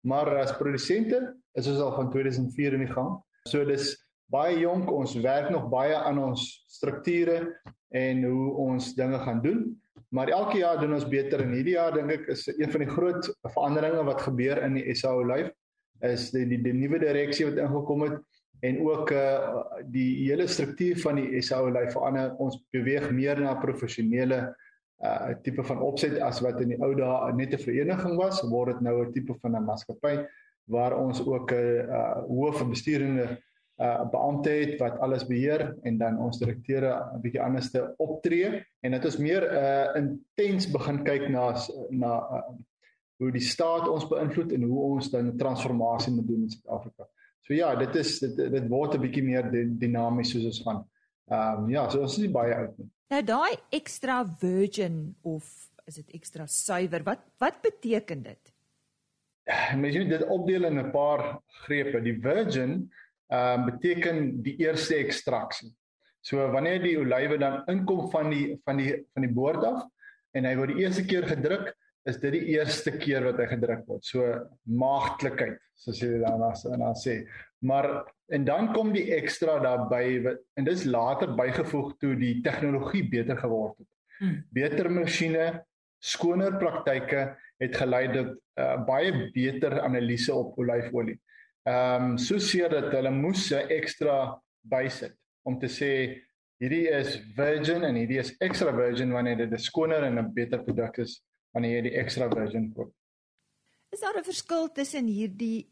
Maar 0.09 0.31
as 0.41 0.55
produsente 0.59 1.21
is 1.59 1.69
ons 1.71 1.83
al 1.85 1.93
van 1.99 2.09
2004 2.11 2.79
in 2.79 2.87
die 2.87 2.91
gang. 2.91 3.19
So 3.51 3.65
dis 3.69 3.93
baie 4.33 4.57
jonk, 4.63 4.89
ons 4.91 5.15
werk 5.21 5.51
nog 5.53 5.69
baie 5.71 5.95
aan 5.95 6.19
ons 6.23 6.47
strukture 6.73 7.53
en 7.93 8.25
hoe 8.25 8.47
ons 8.65 8.95
dinge 8.97 9.21
gaan 9.23 9.43
doen. 9.45 9.67
Maar 10.13 10.29
elke 10.29 10.59
jaar 10.61 10.81
doen 10.81 10.93
ons 10.93 11.09
beter 11.09 11.41
en 11.41 11.55
hierdie 11.57 11.79
jaar 11.79 11.95
dink 11.97 12.13
ek 12.13 12.27
is 12.35 12.45
een 12.53 12.71
van 12.71 12.85
die 12.85 12.91
groot 12.91 13.29
veranderinge 13.55 14.03
wat 14.05 14.25
gebeur 14.27 14.61
in 14.67 14.77
die 14.77 14.95
SA 14.95 15.15
olyf 15.17 15.49
is 16.05 16.27
die 16.35 16.45
die, 16.51 16.59
die 16.61 16.75
nuwe 16.77 16.99
direksie 17.01 17.47
wat 17.49 17.61
ingekom 17.63 18.05
het 18.05 18.19
en 18.63 18.81
ook 18.85 19.11
uh, 19.17 19.63
die 19.91 20.29
hele 20.29 20.47
struktuur 20.47 21.01
van 21.03 21.19
die 21.19 21.41
SA 21.43 21.63
olyf 21.65 21.95
verander. 21.97 22.35
Ons 22.39 22.61
beweeg 22.75 23.09
meer 23.11 23.41
na 23.43 23.57
professionele 23.59 24.43
uh, 25.03 25.33
tipe 25.43 25.65
van 25.67 25.81
opset 25.83 26.19
as 26.23 26.43
wat 26.45 26.61
in 26.63 26.75
die 26.75 26.81
ou 26.85 26.93
dae 26.99 27.33
net 27.35 27.57
'n 27.57 27.65
vereniging 27.65 28.15
was, 28.21 28.43
word 28.53 28.77
dit 28.77 28.85
nou 28.87 29.01
'n 29.03 29.13
tipe 29.17 29.35
van 29.41 29.57
'n 29.57 29.65
maatskappy 29.65 30.15
waar 30.71 30.95
ons 30.95 31.25
ook 31.27 31.51
'n 31.51 31.89
uh, 31.89 32.23
hoof 32.29 32.63
bestuurende 32.69 33.41
uh 33.83 34.03
beampte 34.11 34.51
het 34.51 34.77
wat 34.81 34.99
alles 34.99 35.25
beheer 35.27 35.65
en 35.83 35.99
dan 35.99 36.19
ons 36.19 36.39
direkteure 36.39 36.93
'n 37.15 37.21
bietjie 37.23 37.43
anderste 37.43 37.95
optree 37.99 38.65
en 38.81 38.91
dit 38.91 39.05
is 39.05 39.17
meer 39.19 39.43
uh 39.43 39.97
intens 39.99 40.71
begin 40.71 41.03
kyk 41.05 41.29
na 41.29 41.47
na 41.91 42.13
uh, 42.37 42.43
hoe 43.23 43.33
die 43.33 43.45
staat 43.47 43.89
ons 43.89 44.09
beïnvloed 44.11 44.53
en 44.53 44.63
hoe 44.63 44.81
ons 44.93 45.11
dan 45.11 45.37
transformasie 45.37 46.13
moet 46.15 46.27
doen 46.27 46.43
in 46.43 46.51
Suid-Afrika. 46.51 47.09
So 47.47 47.55
ja, 47.55 47.75
dit 47.77 47.95
is 47.95 48.19
dit 48.23 48.37
dit 48.37 48.69
word 48.69 48.95
'n 48.95 49.03
bietjie 49.03 49.25
meer 49.25 49.51
dinamies 49.79 50.31
soos 50.31 50.45
ons 50.45 50.63
gaan. 50.63 50.81
Ehm 51.31 51.65
um, 51.65 51.71
ja, 51.71 51.89
so 51.89 52.01
ons 52.01 52.17
is 52.17 52.25
nie 52.25 52.35
baie 52.35 52.55
oud 52.55 52.79
nie. 52.79 52.89
Nou 53.11 53.23
daai 53.23 53.55
extra 53.71 54.23
virgin 54.41 55.15
of 55.23 55.45
is 55.87 55.95
dit 55.95 56.11
extra 56.15 56.47
suiwer? 56.47 57.03
Wat 57.03 57.23
wat 57.39 57.63
beteken 57.63 58.23
dit? 58.23 58.53
Mens 59.77 59.97
moet 59.99 60.09
dit 60.09 60.27
opdeel 60.29 60.65
in 60.65 60.79
'n 60.79 60.91
paar 60.91 61.43
grepe. 61.65 62.01
Die 62.03 62.19
virgin 62.21 62.91
ehm 63.33 63.61
uh, 63.61 63.67
beteken 63.71 64.43
die 64.45 64.59
eerste 64.61 64.99
ekstraksie. 65.01 65.71
So 66.23 66.45
wanneer 66.53 66.83
die 66.83 66.99
olywe 67.01 67.39
dan 67.41 67.63
inkom 67.73 68.11
van 68.13 68.31
die 68.31 68.59
van 68.67 68.79
die 68.79 68.93
van 69.15 69.25
die 69.27 69.33
boord 69.33 69.65
af 69.65 69.87
en 70.37 70.47
hy 70.49 70.53
word 70.59 70.75
die 70.75 70.85
eerste 70.85 71.05
keer 71.09 71.27
gedruk, 71.29 71.73
is 72.09 72.19
dit 72.23 72.35
die 72.35 72.55
eerste 72.57 72.93
keer 72.99 73.25
wat 73.27 73.41
hy 73.41 73.49
gedruk 73.51 73.87
word. 73.89 74.05
So 74.07 74.27
maagdelikheid, 74.69 75.59
soos 75.79 76.01
jy 76.03 76.21
dan 76.23 76.45
as 76.47 76.65
en 76.69 76.85
dan 76.85 76.97
sê. 76.99 77.23
Maar 77.63 77.89
en 78.33 78.47
dan 78.49 78.71
kom 78.75 78.93
die 78.95 79.09
ekstra 79.17 79.59
daarbey 79.63 80.23
en 80.59 80.67
dis 80.67 80.87
later 80.89 81.35
bygevoeg 81.39 81.93
toe 82.03 82.15
die 82.19 82.37
tegnologie 82.45 83.05
beter 83.11 83.39
geword 83.39 83.77
het. 83.79 83.91
Hmm. 84.19 84.39
Beter 84.55 84.91
masjiene, 84.91 85.47
skoner 86.03 86.57
praktyke 86.59 87.33
het 87.63 87.77
gelei 87.79 88.07
tot 88.15 88.33
uh, 88.59 88.77
baie 88.87 89.29
beter 89.35 89.79
analise 89.83 90.35
op 90.35 90.59
olyfolie. 90.59 91.19
Ehm 91.65 92.05
um, 92.05 92.19
so 92.19 92.39
seer 92.39 92.71
dat 92.71 92.91
hulle 92.91 93.11
moes 93.15 93.51
'n 93.55 93.69
ekstra 93.71 94.41
bysit 94.63 95.15
om 95.47 95.59
te 95.59 95.69
sê 95.69 95.91
hierdie 96.59 96.89
is 96.91 97.21
virgin 97.37 97.85
en 97.85 97.95
hierdie 97.95 98.19
is 98.19 98.35
extra 98.41 98.73
virgin 98.75 99.13
wanneer 99.13 99.37
dit 99.37 99.53
'n 99.53 99.59
skoner 99.59 100.03
en 100.03 100.19
'n 100.19 100.33
beter 100.35 100.59
produk 100.65 100.99
is 100.99 101.23
wanneer 101.55 101.77
jy 101.77 101.83
die 101.83 101.99
extra 102.03 102.29
virgin 102.29 102.73
koop. 102.75 102.93
Is 103.93 104.01
daar 104.01 104.19
'n 104.19 104.25
verskil 104.25 104.73
tussen 104.73 105.07
hierdie 105.07 105.69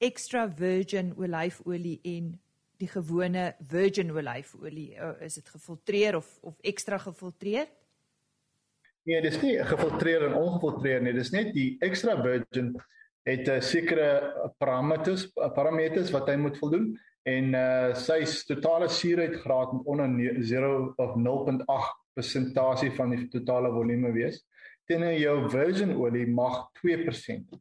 extra 0.00 0.48
virgin 0.48 1.14
olyfolie 1.16 2.00
en 2.02 2.40
die 2.78 2.88
gewone 2.88 3.54
virgin 3.60 4.10
olyfolie? 4.10 4.96
Is 5.20 5.34
dit 5.34 5.48
gefiltreer 5.48 6.16
of 6.16 6.38
of 6.42 6.58
ekstra 6.60 6.98
gefiltreer? 6.98 7.68
Nee, 9.04 9.20
dis 9.20 9.40
nie 9.42 9.58
gefiltreer 9.64 10.26
en 10.26 10.34
ongefiltreer 10.34 11.02
nie. 11.02 11.12
Dis 11.12 11.30
net 11.30 11.54
die 11.54 11.76
extra 11.80 12.22
virgin 12.22 12.74
het 13.22 13.48
'n 13.48 13.60
sekere 13.60 14.08
parameters 14.58 15.26
parameters 15.54 16.10
wat 16.10 16.28
hy 16.28 16.36
moet 16.36 16.58
voldoen 16.58 16.98
en 17.22 17.54
uh 17.54 17.94
sy 17.94 18.24
totale 18.46 18.88
suurheidgraad 18.88 19.72
moet 19.72 19.86
onder 19.86 20.08
0 20.08 20.92
of 20.96 21.14
0.8 21.16 22.02
persentasie 22.14 22.90
van 22.92 23.10
die 23.10 23.28
totale 23.28 23.70
volume 23.72 24.12
wees. 24.12 24.42
Teenoor 24.84 25.14
jou 25.16 25.50
virgin 25.50 25.94
olie 25.96 26.26
mag 26.26 26.68
2% 26.80 27.54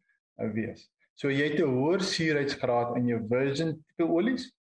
wees. 0.53 0.89
So 1.15 1.29
jy 1.29 1.51
het 1.51 1.59
'n 1.59 1.69
hoër 1.77 2.01
suurheidsgraad 2.01 2.95
in 2.97 3.05
jou 3.07 3.21
virgin 3.29 3.83
tipe 3.87 4.09
olies. 4.09 4.51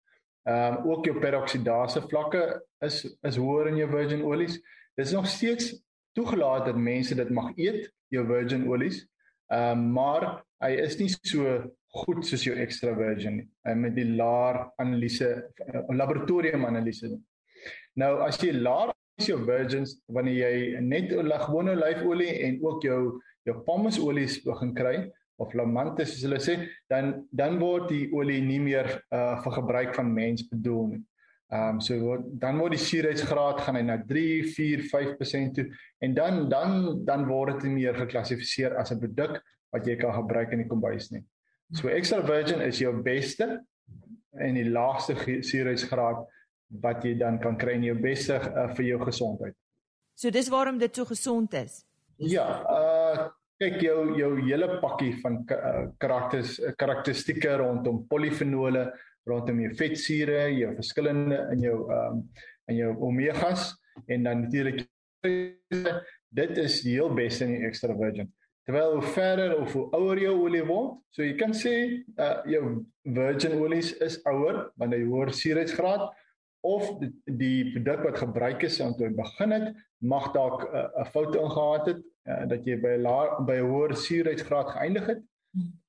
Ehm 0.45 0.77
um, 0.77 0.91
ook 0.91 1.05
jou 1.05 1.19
peroksidase 1.21 2.03
vlakke 2.09 2.63
is 2.81 3.05
is 3.23 3.37
hoër 3.37 3.69
in 3.69 3.77
jou 3.77 3.91
virgin 3.91 4.23
olies. 4.23 4.61
Dis 4.97 5.13
nog 5.13 5.27
steeds 5.27 5.83
toegelaat 6.13 6.67
dat 6.67 6.77
mense 6.77 7.15
dit 7.15 7.31
mag 7.31 7.53
eet, 7.57 7.93
jou 8.09 8.27
virgin 8.27 8.69
olies. 8.69 9.07
Ehm 9.51 9.79
um, 9.79 9.93
maar 9.93 10.45
hy 10.63 10.75
is 10.79 10.97
nie 11.01 11.09
so 11.11 11.59
goed 12.05 12.23
soos 12.27 12.45
jou 12.47 12.55
extra 12.55 12.93
virgin 12.95 13.41
nie. 13.41 13.49
Met 13.75 13.97
die 13.97 14.07
laer 14.07 14.61
analise 14.79 15.31
uh, 15.67 15.83
laboratorium 15.91 16.67
analise. 16.69 17.11
Nou 17.99 18.13
as 18.27 18.39
jy 18.39 18.53
laer 18.55 18.93
is 19.19 19.27
jou 19.33 19.41
virgins 19.45 19.97
wanneer 20.15 20.39
jy 20.45 20.85
net 20.85 21.11
gewone 21.47 21.75
olyfolie 21.75 22.31
en 22.47 22.61
ook 22.63 22.87
jou 22.87 23.01
jou 23.49 23.57
palmolies 23.67 24.39
begin 24.45 24.75
kry 24.77 24.97
of 25.41 25.55
lamante 25.57 26.05
soos 26.05 26.23
hulle 26.27 26.39
sê, 26.45 26.57
dan 26.93 27.25
dan 27.33 27.59
word 27.59 27.89
die 27.89 28.11
olie 28.13 28.41
nie 28.45 28.61
meer 28.61 28.91
uh 29.11 29.41
vir 29.43 29.57
gebruik 29.57 29.95
van 29.97 30.13
mens 30.15 30.45
bedoel 30.51 30.87
nie. 30.93 31.03
Ehm 31.51 31.75
um, 31.75 31.81
so 31.83 31.97
word, 31.99 32.27
dan 32.39 32.61
word 32.63 32.77
die 32.77 32.85
suurheidsgraad 32.85 33.65
gaan 33.65 33.75
hy 33.75 33.83
na 33.83 33.97
3, 34.07 34.45
4, 34.55 34.85
5% 34.87 35.57
toe 35.57 35.65
en 36.07 36.15
dan 36.15 36.45
dan 36.49 37.01
dan 37.09 37.27
word 37.27 37.59
dit 37.59 37.73
meer 37.75 37.97
geklassifiseer 37.99 38.77
as 38.79 38.93
'n 38.95 39.01
produk 39.03 39.41
wat 39.75 39.87
jy 39.87 39.97
kan 39.99 40.15
gebruik 40.15 40.53
in 40.53 40.63
die 40.63 40.69
kombuis 40.71 41.11
nie. 41.11 41.25
So 41.75 41.89
extra 41.89 42.23
virgin 42.23 42.63
is 42.63 42.79
jou 42.79 42.93
beste 43.03 43.65
en 44.39 44.55
die 44.55 44.71
laagste 44.71 45.17
suurheidsgraad 45.43 46.23
wat 46.83 47.05
jy 47.05 47.17
dan 47.19 47.41
kan 47.43 47.59
kry 47.59 47.75
in 47.79 47.89
jou 47.89 47.99
beste 47.99 48.39
uh, 48.39 48.69
vir 48.75 48.85
jou 48.93 49.01
gesondheid. 49.05 49.55
So 50.15 50.31
dis 50.31 50.49
waarom 50.49 50.79
dit 50.79 50.95
so 50.95 51.05
gesond 51.05 51.55
is. 51.55 51.85
Ja, 52.17 52.47
uh 52.71 53.29
kyk 53.61 53.83
jou 53.85 54.17
jou 54.17 54.31
hele 54.41 54.79
pakkie 54.81 55.19
van 55.21 55.43
uh, 55.53 55.91
karakters 56.01 56.55
karakteristikke 56.81 57.59
rondom 57.61 58.07
polifenole, 58.09 58.87
rondom 59.29 59.61
jou 59.61 59.75
vetsure, 59.75 60.43
jou 60.57 60.75
verskillende 60.79 61.43
in 61.55 61.67
jou 61.69 61.77
ehm 61.91 62.17
um, 62.17 62.25
in 62.71 62.77
jou 62.77 62.93
omegas 63.03 63.73
en 64.07 64.23
dan 64.23 64.45
natuurlik 64.45 64.85
dit 66.31 66.59
is 66.63 66.83
die 66.85 66.95
heel 66.95 67.11
beste 67.15 67.45
in 67.45 67.57
die 67.57 67.67
extra 67.67 67.97
virgin. 67.97 68.31
Terwyl 68.69 68.93
hoe 69.01 69.13
verder 69.17 69.57
of 69.59 69.73
hoe 69.75 69.89
ouer 69.97 70.21
jou 70.23 70.37
olie 70.45 70.63
word, 70.65 71.01
so 71.11 71.25
jy 71.27 71.35
kan 71.41 71.55
sê 71.57 71.75
uh 72.15 72.37
jou 72.47 72.85
virgin 73.03 73.59
olies 73.59 73.93
is 74.05 74.21
ouer 74.31 74.69
want 74.79 74.95
hy 74.95 75.03
hoër 75.03 75.33
suurheidsgraad 75.35 76.07
of 76.67 76.87
die, 77.01 77.11
die 77.41 77.73
produk 77.73 78.05
wat 78.05 78.21
gebruik 78.21 78.65
is 78.69 78.79
om 78.85 78.93
te 78.95 79.09
begin 79.17 79.57
het 79.57 79.71
mag 79.99 80.31
dalk 80.37 80.69
'n 80.69 80.87
uh, 81.01 81.07
fout 81.13 81.35
ingehad 81.35 81.87
het 81.87 82.03
uh, 82.29 82.45
dat 82.53 82.65
jy 82.69 82.77
by 82.81 82.97
'n 83.01 83.47
by 83.47 83.57
'n 83.59 83.71
hoër 83.73 83.97
suurheidsgraad 83.97 84.69
geëindig 84.77 85.07
het. 85.07 85.23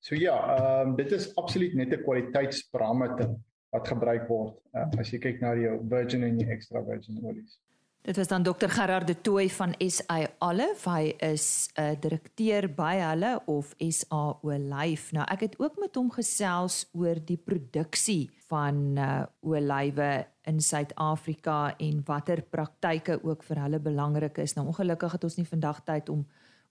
So 0.01 0.15
ja, 0.17 0.35
ehm 0.57 0.89
um, 0.89 0.95
dit 0.95 1.11
is 1.11 1.35
absoluut 1.35 1.73
net 1.73 1.93
'n 1.93 2.03
kwaliteitsparameter 2.03 3.29
wat 3.69 3.87
gebruik 3.87 4.27
word 4.27 4.55
uh, 4.73 4.99
as 4.99 5.11
jy 5.13 5.19
kyk 5.19 5.41
na 5.41 5.53
jou 5.55 5.75
virgin 5.89 6.23
en 6.23 6.39
jou 6.39 6.49
extra 6.49 6.81
virgin 6.83 7.19
olies. 7.21 7.59
Dit 8.01 8.17
was 8.17 8.27
dan 8.27 8.43
Dr 8.43 8.67
Gerard 8.67 9.07
de 9.07 9.13
Tooy 9.21 9.49
van 9.49 9.75
SA 9.77 10.25
Olive. 10.39 10.89
Hy 10.89 11.13
is 11.21 11.69
'n 11.77 11.81
uh, 11.81 11.99
direkteur 12.01 12.65
by 12.73 12.95
hulle 12.97 13.41
of 13.45 13.75
SA 13.77 14.39
Olive. 14.41 15.13
Nou 15.13 15.25
ek 15.29 15.39
het 15.39 15.59
ook 15.59 15.77
met 15.77 15.95
hom 15.95 16.09
gesels 16.11 16.89
oor 16.93 17.21
die 17.25 17.37
produksie 17.37 18.31
van 18.49 18.97
uh, 18.97 19.25
olywe 19.39 20.25
in 20.49 20.59
Suid-Afrika 20.59 21.75
en 21.77 22.01
watter 22.05 22.41
praktyke 22.41 23.19
ook 23.23 23.43
vir 23.43 23.61
hulle 23.61 23.79
belangrik 23.79 24.37
is. 24.37 24.55
Nou 24.55 24.67
ongelukkig 24.67 25.11
het 25.11 25.23
ons 25.23 25.37
nie 25.37 25.47
vandag 25.47 25.83
tyd 25.83 26.09
om 26.09 26.25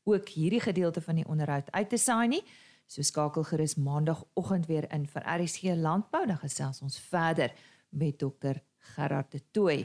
ook 0.04 0.28
hierdie 0.28 0.60
gedeelte 0.60 1.00
van 1.00 1.14
die 1.14 1.28
onderhoud 1.28 1.70
uit 1.70 1.88
te 1.88 1.96
saai 1.96 2.28
nie. 2.28 2.42
So 2.90 3.06
skakel 3.06 3.44
gerus 3.46 3.76
maandagooggend 3.78 4.66
weer 4.66 4.88
in 4.90 5.04
vir 5.06 5.22
RSG 5.22 5.76
Landbou 5.78 6.24
dan 6.26 6.40
gesels 6.42 6.80
ons 6.82 6.98
verder 6.98 7.52
met 7.94 8.18
Dr 8.18 8.58
Gerard 8.96 9.30
de 9.30 9.38
Tooy. 9.54 9.84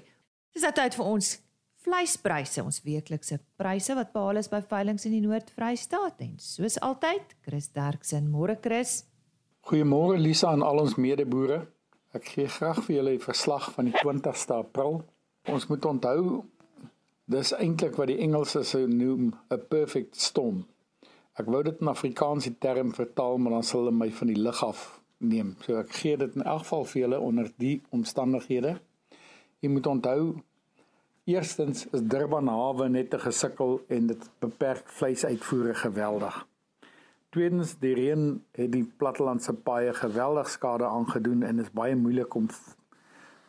Dis 0.54 0.66
nou 0.66 0.72
tyd 0.74 0.98
vir 0.98 1.06
ons 1.06 1.30
vleispryse, 1.86 2.64
ons 2.66 2.82
weeklikse 2.82 3.38
pryse 3.62 3.94
wat 3.94 4.10
behaal 4.16 4.42
is 4.42 4.50
by 4.50 4.64
veilinge 4.66 5.06
in 5.06 5.20
die 5.20 5.22
Noord-Vrystaat 5.22 6.26
en 6.26 6.34
soos 6.42 6.80
altyd, 6.82 7.38
Chris 7.46 7.70
Derksen, 7.78 8.32
môre 8.34 8.58
Chris. 8.58 9.04
Goeiemôre 9.70 10.18
Lisa 10.18 10.56
en 10.58 10.66
al 10.66 10.82
ons 10.82 10.98
medeboere. 10.98 11.62
Ek 12.18 12.26
gee 12.34 12.50
graag 12.50 12.82
vir 12.88 12.96
julle 12.96 13.18
'n 13.20 13.22
verslag 13.22 13.72
van 13.78 13.86
die 13.86 13.98
20ste 14.02 14.54
April. 14.66 15.04
Ons 15.46 15.68
moet 15.70 15.86
onthou 15.86 16.46
dis 17.30 17.54
eintlik 17.54 17.98
wat 18.02 18.08
die 18.08 18.22
Engelse 18.22 18.64
sou 18.64 18.88
noem 18.88 19.36
'n 19.52 19.68
perfect 19.70 20.16
storm. 20.18 20.66
Ek 21.36 21.50
wou 21.52 21.60
dit 21.68 21.82
in 21.84 21.92
Afrikaanse 21.92 22.54
term 22.64 22.94
vertaal, 22.96 23.38
maar 23.38 23.58
dan 23.58 23.66
sal 23.68 23.84
hulle 23.84 23.96
my 23.96 24.08
van 24.16 24.30
die 24.32 24.40
lig 24.40 24.62
af 24.64 24.86
neem. 25.20 25.56
So 25.66 25.80
ek 25.82 25.92
gee 26.00 26.18
dit 26.18 26.36
in 26.38 26.46
elk 26.48 26.64
geval 26.64 26.86
vir 26.92 27.02
julle 27.02 27.20
onder 27.20 27.50
die 27.60 27.76
omstandighede. 27.96 28.78
Jy 29.60 29.72
moet 29.74 29.88
onthou 29.92 30.20
eerstens 31.26 31.88
is 31.92 32.04
Durban 32.06 32.48
hawe 32.48 32.88
net 32.90 33.10
te 33.12 33.20
gesukkel 33.20 33.80
en 33.92 34.08
dit 34.14 34.30
beperk 34.40 34.88
vleisuitvoere 35.00 35.74
geweldig. 35.82 36.38
Tweedens 37.36 37.74
die 37.82 37.92
reën 37.98 38.28
het 38.56 38.72
die 38.72 38.86
plattelandse 39.00 39.54
paaie 39.68 39.92
geweldig 39.94 40.50
skade 40.54 40.88
aangedoen 40.88 41.44
en 41.44 41.60
is 41.60 41.74
baie 41.76 41.96
moeilik 42.00 42.36
om 42.36 42.48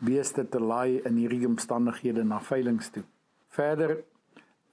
beeste 0.03 0.43
te 0.49 0.61
laai 0.61 1.03
in 1.07 1.21
hierdie 1.23 1.47
omstandighede 1.47 2.25
na 2.27 2.41
veilinge 2.43 2.91
toe. 2.93 3.05
Verder 3.55 4.01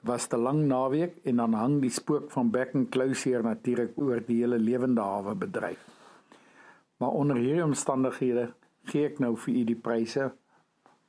was 0.04 0.26
te 0.26 0.36
lang 0.36 0.66
naweek 0.68 1.16
en 1.24 1.36
dan 1.40 1.54
hang 1.56 1.80
die 1.80 1.90
spook 1.90 2.30
van 2.32 2.50
back 2.50 2.74
and 2.74 2.90
closure 2.92 3.42
natuurlik 3.42 3.96
oor 3.96 4.20
die 4.26 4.42
hele 4.42 4.58
lewende 4.58 5.00
hawe 5.00 5.34
bedryf. 5.34 5.80
Maar 7.00 7.08
onder 7.08 7.36
hierdie 7.36 7.64
omstandighede 7.64 8.50
gee 8.90 9.08
ek 9.08 9.20
nou 9.24 9.32
vir 9.46 9.54
u 9.54 9.62
die 9.70 9.80
pryse 9.86 10.26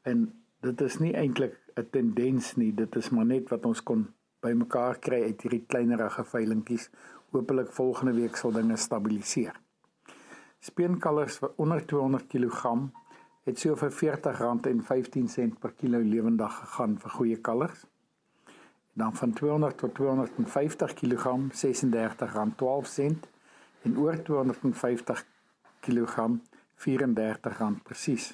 en 0.07 0.27
dit 0.63 0.81
is 0.81 0.99
nie 1.03 1.13
eintlik 1.13 1.57
'n 1.75 1.89
tendens 1.91 2.55
nie 2.55 2.71
dit 2.71 2.95
is 2.95 3.09
maar 3.09 3.25
net 3.25 3.49
wat 3.49 3.65
ons 3.65 3.83
kon 3.83 4.07
bymekaar 4.39 4.99
kry 4.99 5.21
uit 5.23 5.41
hierdie 5.41 5.65
kleinerige 5.67 6.23
veilingkies 6.23 6.89
hopelik 7.31 7.71
volgende 7.71 8.13
week 8.13 8.35
sal 8.35 8.51
dinge 8.51 8.77
stabiliseer. 8.77 9.59
Speenkalvers 10.59 11.37
vir 11.37 11.51
onder 11.57 11.85
200 11.85 12.27
kg 12.27 12.89
het 13.45 13.59
so 13.59 13.75
vir 13.75 13.91
R40.15 13.91 15.59
per 15.59 15.73
kilo 15.73 15.99
lewendig 15.99 16.53
gegaan 16.61 16.97
vir 16.97 17.11
goeie 17.17 17.41
kalvers 17.41 17.85
dan 18.95 19.15
van 19.15 19.33
200 19.33 19.77
tot 19.77 19.93
250 19.95 20.93
kg 20.93 21.35
R36.12 21.51 23.19
en 23.85 23.97
oor 23.99 24.21
250 24.23 25.25
kg 25.79 26.27
R34 26.87 27.83
presies 27.83 28.33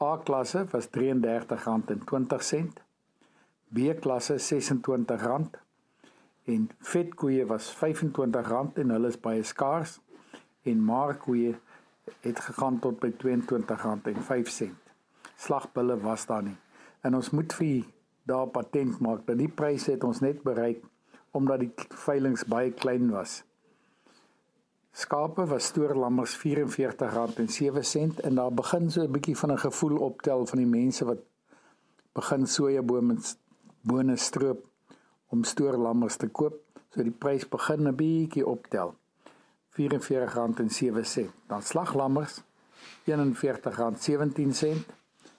A 0.00 0.16
klasse 0.22 0.64
was 0.70 0.86
R33.20. 0.86 2.68
B 3.68 3.78
klasse 4.00 4.34
R26 4.34 5.56
en 6.44 6.70
vetkoeie 6.80 7.46
was 7.46 7.74
R25 7.74 8.78
en 8.78 8.90
hulle 8.94 9.08
is 9.08 9.18
baie 9.20 9.42
skaars 9.42 9.98
en 10.62 10.84
markkoeie 10.84 11.58
het 12.22 12.40
gegaan 12.46 12.78
tot 12.78 13.00
by 13.02 13.10
R22.05. 13.10 14.70
slagbulle 15.36 15.98
was 16.00 16.26
daar 16.26 16.42
nie. 16.42 16.56
En 17.02 17.14
ons 17.14 17.30
moet 17.30 17.52
vir 17.58 17.84
daar 18.28 18.48
patent 18.52 19.00
maak 19.00 19.26
dat 19.26 19.38
die 19.40 19.48
pryse 19.60 19.90
het 19.94 20.04
ons 20.04 20.20
net 20.20 20.42
bereik 20.44 20.84
omdat 21.36 21.60
die 21.60 21.72
veilinge 22.04 22.44
baie 22.48 22.72
klein 22.72 23.10
was. 23.12 23.42
Skape 24.98 25.44
was 25.46 25.68
stoorlammers 25.70 26.34
R44.07 26.38 28.20
en 28.26 28.34
daar 28.40 28.54
begin 28.54 28.90
so 28.90 29.02
'n 29.02 29.12
bietjie 29.12 29.36
van 29.36 29.52
'n 29.52 29.64
gevoel 29.66 29.96
optel 30.08 30.46
van 30.46 30.58
die 30.58 30.72
mense 30.78 31.04
wat 31.04 31.20
begin 32.12 32.46
sojabome 32.46 33.16
bone 33.80 34.16
stroop 34.16 34.66
om 35.28 35.44
stoorlammers 35.44 36.16
te 36.16 36.28
koop. 36.28 36.56
So 36.90 37.02
die 37.02 37.18
prys 37.22 37.48
begin 37.48 37.86
'n 37.88 37.96
bietjie 37.96 38.46
optel. 38.46 38.94
R44.07. 39.78 41.30
Dan 41.46 41.62
slaglammers 41.62 42.42
R41.17. 43.04 44.97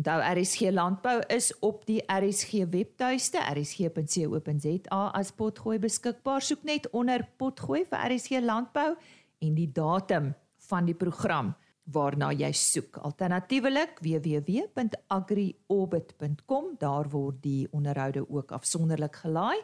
Onthou 0.00 0.22
RSG 0.24 0.72
Landbou 0.72 1.20
is 1.28 1.52
op 1.60 1.82
die 1.84 2.00
RSG 2.08 2.64
webtuiste 2.72 3.36
rsg.co.za 3.52 5.00
as 5.12 5.28
potgooi 5.36 5.76
beskikbaar. 5.82 6.40
Soek 6.40 6.62
net 6.64 6.86
onder 6.96 7.20
potgooi 7.36 7.84
vir 7.84 8.00
RSG 8.06 8.40
Landbou 8.40 8.96
en 9.44 9.52
die 9.58 9.68
datum 9.76 10.32
van 10.70 10.88
die 10.88 10.96
program 10.96 11.52
waarna 11.92 12.32
jy 12.32 12.48
soek. 12.56 12.96
Alternatiefelik 12.96 14.00
www.agriorbit.com. 14.00 16.64
Daar 16.80 17.04
word 17.12 17.44
die 17.44 17.68
onderhoude 17.68 18.24
ook 18.24 18.56
afsonderlik 18.56 19.20
gelaai 19.20 19.60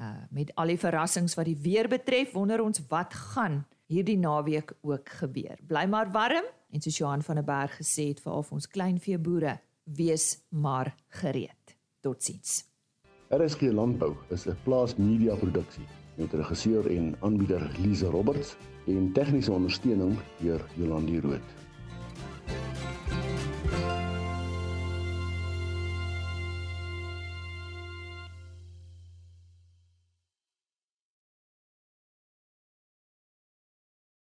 Uh, 0.00 0.24
met 0.30 0.54
al 0.56 0.72
die 0.72 0.78
verrassings 0.80 1.34
wat 1.36 1.44
die 1.44 1.58
weer 1.60 1.88
betref, 1.88 2.32
wonder 2.32 2.62
ons 2.64 2.80
wat 2.88 3.12
gaan 3.14 3.58
hierdie 3.92 4.16
naweek 4.16 4.72
ook 4.80 5.08
gebeur. 5.20 5.58
Bly 5.68 5.84
maar 5.84 6.08
warm 6.14 6.46
en 6.72 6.80
soos 6.80 6.96
Johan 6.96 7.22
van 7.22 7.36
der 7.40 7.44
Berg 7.44 7.76
gesê 7.76 8.08
het 8.08 8.22
vir 8.24 8.32
al 8.32 8.46
ons 8.50 8.68
kleinvee 8.72 9.18
boere, 9.20 9.58
wees 9.84 10.38
maar 10.48 10.94
gereed. 11.20 11.76
Totsiens. 12.00 12.62
RSG 13.32 13.68
Landbou 13.72 14.14
is 14.30 14.46
'n 14.46 14.56
plaas 14.64 14.96
media 14.96 15.34
produksie 15.34 15.86
met 16.16 16.32
regisseur 16.32 16.86
en 16.90 17.14
aanbieder 17.20 17.70
Lize 17.78 18.06
Roberts 18.06 18.56
en 18.86 19.12
tegniese 19.12 19.52
ondersteuning 19.52 20.18
deur 20.40 20.64
Jolandi 20.76 21.20
Root. 21.20 21.61